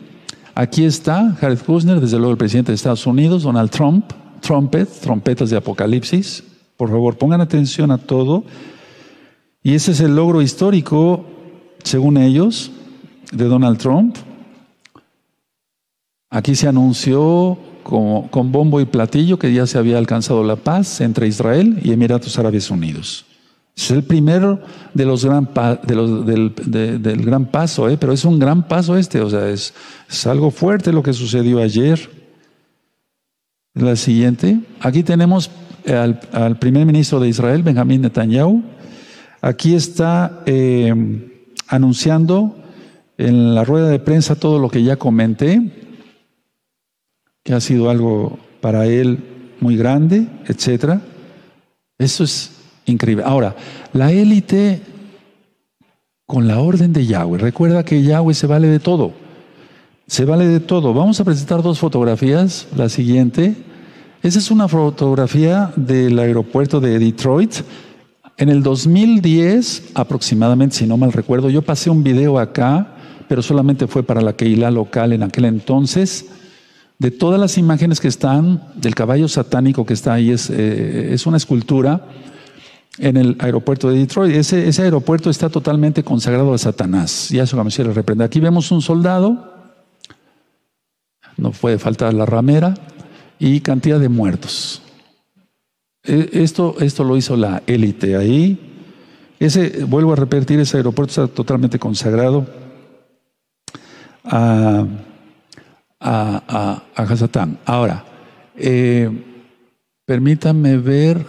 [0.55, 5.51] Aquí está Jared Kushner, desde luego el presidente de Estados Unidos, Donald Trump, trumpet, trompetas
[5.51, 6.43] de Apocalipsis.
[6.79, 8.45] Por favor, pongan atención a todo.
[9.63, 11.27] Y ese es el logro histórico,
[11.85, 12.71] según ellos,
[13.33, 14.17] de Donald Trump.
[16.31, 21.29] Aquí se anunció con bombo y platillo que ya se había alcanzado la paz entre
[21.29, 23.27] Israel y Emiratos Árabes Unidos.
[23.77, 24.61] Es el primero
[24.93, 25.49] de los gran
[25.87, 26.55] de los, del,
[27.03, 27.97] del, gran paso, ¿eh?
[27.99, 29.73] pero es un gran paso este, o sea, es,
[30.09, 32.11] es algo fuerte lo que sucedió ayer.
[33.75, 35.51] La siguiente, aquí tenemos
[35.87, 38.63] al, al, primer ministro de Israel, Benjamín Netanyahu.
[39.41, 40.93] Aquí está eh,
[41.69, 42.57] anunciando
[43.17, 45.61] en la rueda de prensa todo lo que ya comenté,
[47.45, 51.01] que ha sido algo para él muy grande, etcétera.
[51.99, 52.60] Eso es
[52.91, 53.25] Increíble.
[53.27, 53.55] Ahora,
[53.93, 54.81] la élite
[56.31, 57.39] con la orden de Yahweh.
[57.39, 59.13] Recuerda que Yahweh se vale de todo.
[60.07, 60.95] Se vale de todo.
[60.95, 62.69] Vamos a presentar dos fotografías.
[62.77, 63.57] La siguiente.
[64.23, 67.55] Esa es una fotografía del aeropuerto de Detroit.
[68.37, 72.95] En el 2010, aproximadamente, si no mal recuerdo, yo pasé un video acá,
[73.29, 76.27] pero solamente fue para la Keilah local en aquel entonces.
[77.01, 81.27] de todas las imágenes que están, del caballo satánico que está ahí, es, eh, es
[81.27, 82.05] una escultura
[82.99, 84.35] en el aeropuerto de Detroit.
[84.35, 87.29] Ese, aeropuerto está totalmente consagrado a Satanás.
[87.31, 88.25] Ya eso le reprende.
[88.25, 89.55] Aquí vemos un soldado,
[91.37, 92.75] no puede faltar la ramera,
[93.39, 94.83] y cantidad de muertos.
[96.03, 98.59] E, esto, esto lo hizo la élite ahí.
[99.39, 102.47] Ese, vuelvo a repetir, ese aeropuerto está totalmente consagrado
[104.25, 104.87] a
[106.01, 107.59] a, a, Hasatán.
[107.65, 108.05] Ahora,
[108.57, 109.11] eh,
[110.07, 111.25] permítanme ver,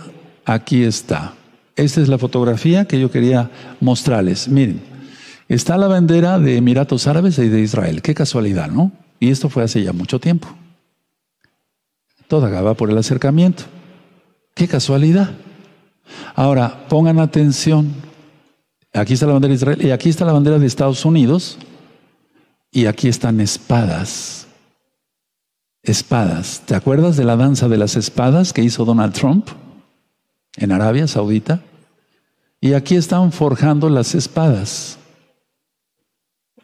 [0.45, 1.33] aquí está.
[1.81, 4.47] Esta es la fotografía que yo quería mostrarles.
[4.47, 4.81] Miren,
[5.49, 8.03] está la bandera de Emiratos Árabes y de Israel.
[8.03, 8.91] Qué casualidad, ¿no?
[9.19, 10.47] Y esto fue hace ya mucho tiempo.
[12.27, 13.63] Toda Gaba por el acercamiento.
[14.53, 15.31] Qué casualidad.
[16.35, 17.91] Ahora, pongan atención.
[18.93, 21.57] Aquí está la bandera de Israel y aquí está la bandera de Estados Unidos.
[22.71, 24.47] Y aquí están espadas
[25.81, 26.61] espadas.
[26.67, 29.49] ¿Te acuerdas de la danza de las espadas que hizo Donald Trump
[30.57, 31.63] en Arabia Saudita?
[32.61, 34.99] Y aquí están forjando las espadas.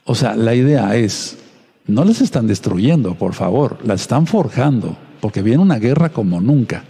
[0.05, 1.37] O sea, la idea es,
[1.87, 6.85] no las están destruyendo, por favor, las están forjando, porque viene una guerra como nunca.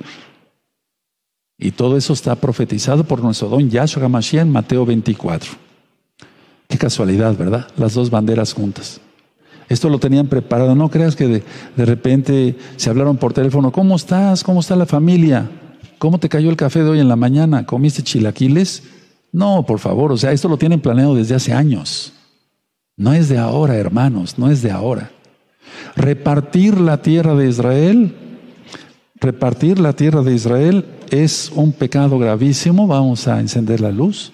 [1.58, 5.52] Y todo eso está profetizado por nuestro don Yahshua HaMashiach en Mateo 24.
[6.68, 7.68] Qué casualidad, ¿verdad?
[7.78, 9.00] Las dos banderas juntas.
[9.70, 10.76] Esto lo tenían preparado.
[10.76, 13.72] No creas que de, repente se hablaron por teléfono.
[13.72, 14.44] ¿Cómo estás?
[14.44, 15.50] ¿Cómo está la familia?
[15.98, 17.66] ¿Cómo te cayó el café de hoy en la mañana?
[17.66, 18.84] ¿Comiste chilaquiles?
[19.32, 20.12] No, por favor.
[20.12, 22.14] O sea, esto lo tienen planeado desde hace años.
[22.96, 24.38] No es de ahora, hermanos.
[24.38, 25.12] No es de ahora.
[25.96, 28.16] Repartir la tierra de Israel,
[29.16, 32.86] repartir la tierra de Israel es un pecado gravísimo.
[32.86, 34.32] Vamos a encender la luz.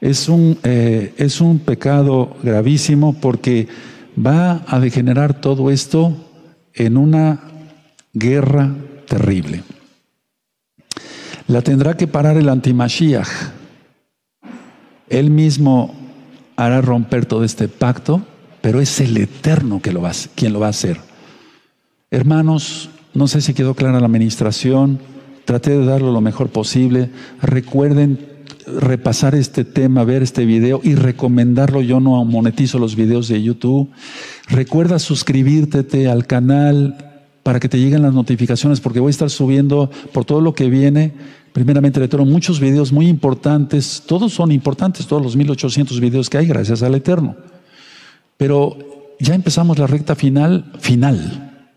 [0.00, 3.68] Es un, eh, es un pecado gravísimo porque
[4.18, 6.16] va a degenerar todo esto
[6.74, 7.40] en una
[8.16, 8.74] guerra
[9.06, 9.62] terrible.
[11.48, 13.28] La tendrá que parar el antimashiach.
[15.08, 15.94] Él mismo
[16.56, 18.22] hará romper todo este pacto,
[18.62, 19.94] pero es el Eterno quien
[20.52, 20.98] lo va a hacer.
[22.10, 24.98] Hermanos, no sé si quedó clara la administración,
[25.44, 27.10] traté de darlo lo mejor posible.
[27.42, 28.18] Recuerden
[28.66, 31.82] repasar este tema, ver este video y recomendarlo.
[31.82, 33.90] Yo no monetizo los videos de YouTube.
[34.48, 37.05] Recuerda suscribirte al canal
[37.46, 40.68] para que te lleguen las notificaciones porque voy a estar subiendo por todo lo que
[40.68, 41.12] viene.
[41.52, 44.02] Primeramente le tengo muchos videos muy importantes.
[44.04, 47.36] Todos son importantes, todos los 1800 videos que hay, gracias al Eterno.
[48.36, 48.76] Pero
[49.20, 51.70] ya empezamos la recta final, final.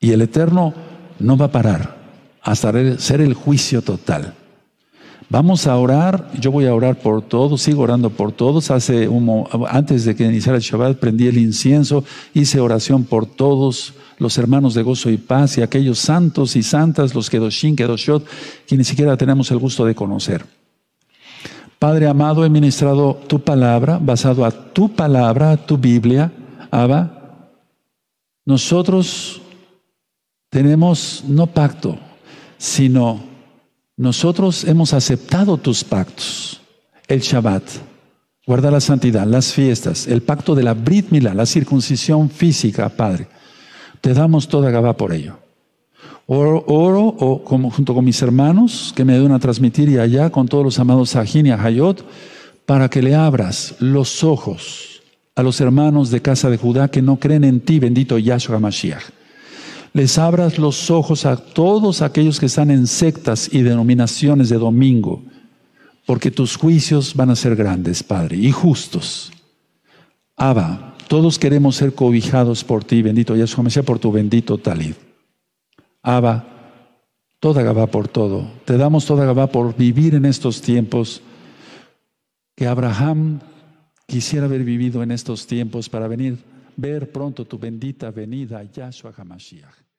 [0.00, 0.74] Y el Eterno
[1.20, 1.98] no va a parar
[2.42, 4.34] hasta ser el juicio total.
[5.32, 8.72] Vamos a orar, yo voy a orar por todos, sigo orando por todos.
[8.72, 9.08] Hace
[9.68, 12.02] antes de que iniciara el Shabbat prendí el incienso,
[12.34, 17.14] hice oración por todos los hermanos de gozo y paz y aquellos santos y santas,
[17.14, 18.26] los Kedoshin, Kedoshot,
[18.66, 20.44] que ni siquiera tenemos el gusto de conocer.
[21.78, 26.32] Padre amado, he ministrado tu palabra, basado a tu palabra, tu Biblia,
[26.72, 27.46] Abba.
[28.44, 29.40] Nosotros
[30.50, 31.96] tenemos no pacto,
[32.58, 33.29] sino
[34.00, 36.58] nosotros hemos aceptado tus pactos,
[37.06, 37.62] el Shabbat,
[38.46, 43.28] guarda la santidad, las fiestas, el pacto de la Brit Milá, la circuncisión física, Padre.
[44.00, 45.36] Te damos toda Gabá por ello.
[46.24, 47.10] Oro,
[47.44, 51.10] junto con mis hermanos que me ayudan a transmitir y allá con todos los amados
[51.10, 52.02] Sahin y Hayot,
[52.64, 55.02] para que le abras los ojos
[55.34, 59.19] a los hermanos de casa de Judá que no creen en ti, bendito Yahshua Mashiach
[59.92, 65.22] les abras los ojos a todos aquellos que están en sectas y denominaciones de domingo,
[66.06, 69.32] porque tus juicios van a ser grandes, Padre, y justos.
[70.36, 74.94] Abba, todos queremos ser cobijados por ti, bendito Yahshua Mesías, por tu bendito talid.
[76.02, 76.46] Abba,
[77.40, 78.50] toda Gabá por todo.
[78.64, 81.20] Te damos toda Gabá por vivir en estos tiempos
[82.56, 83.40] que Abraham
[84.06, 86.38] quisiera haber vivido en estos tiempos para venir
[86.80, 89.89] ver pronto tu bendita venida, Yahshua HaMashiach.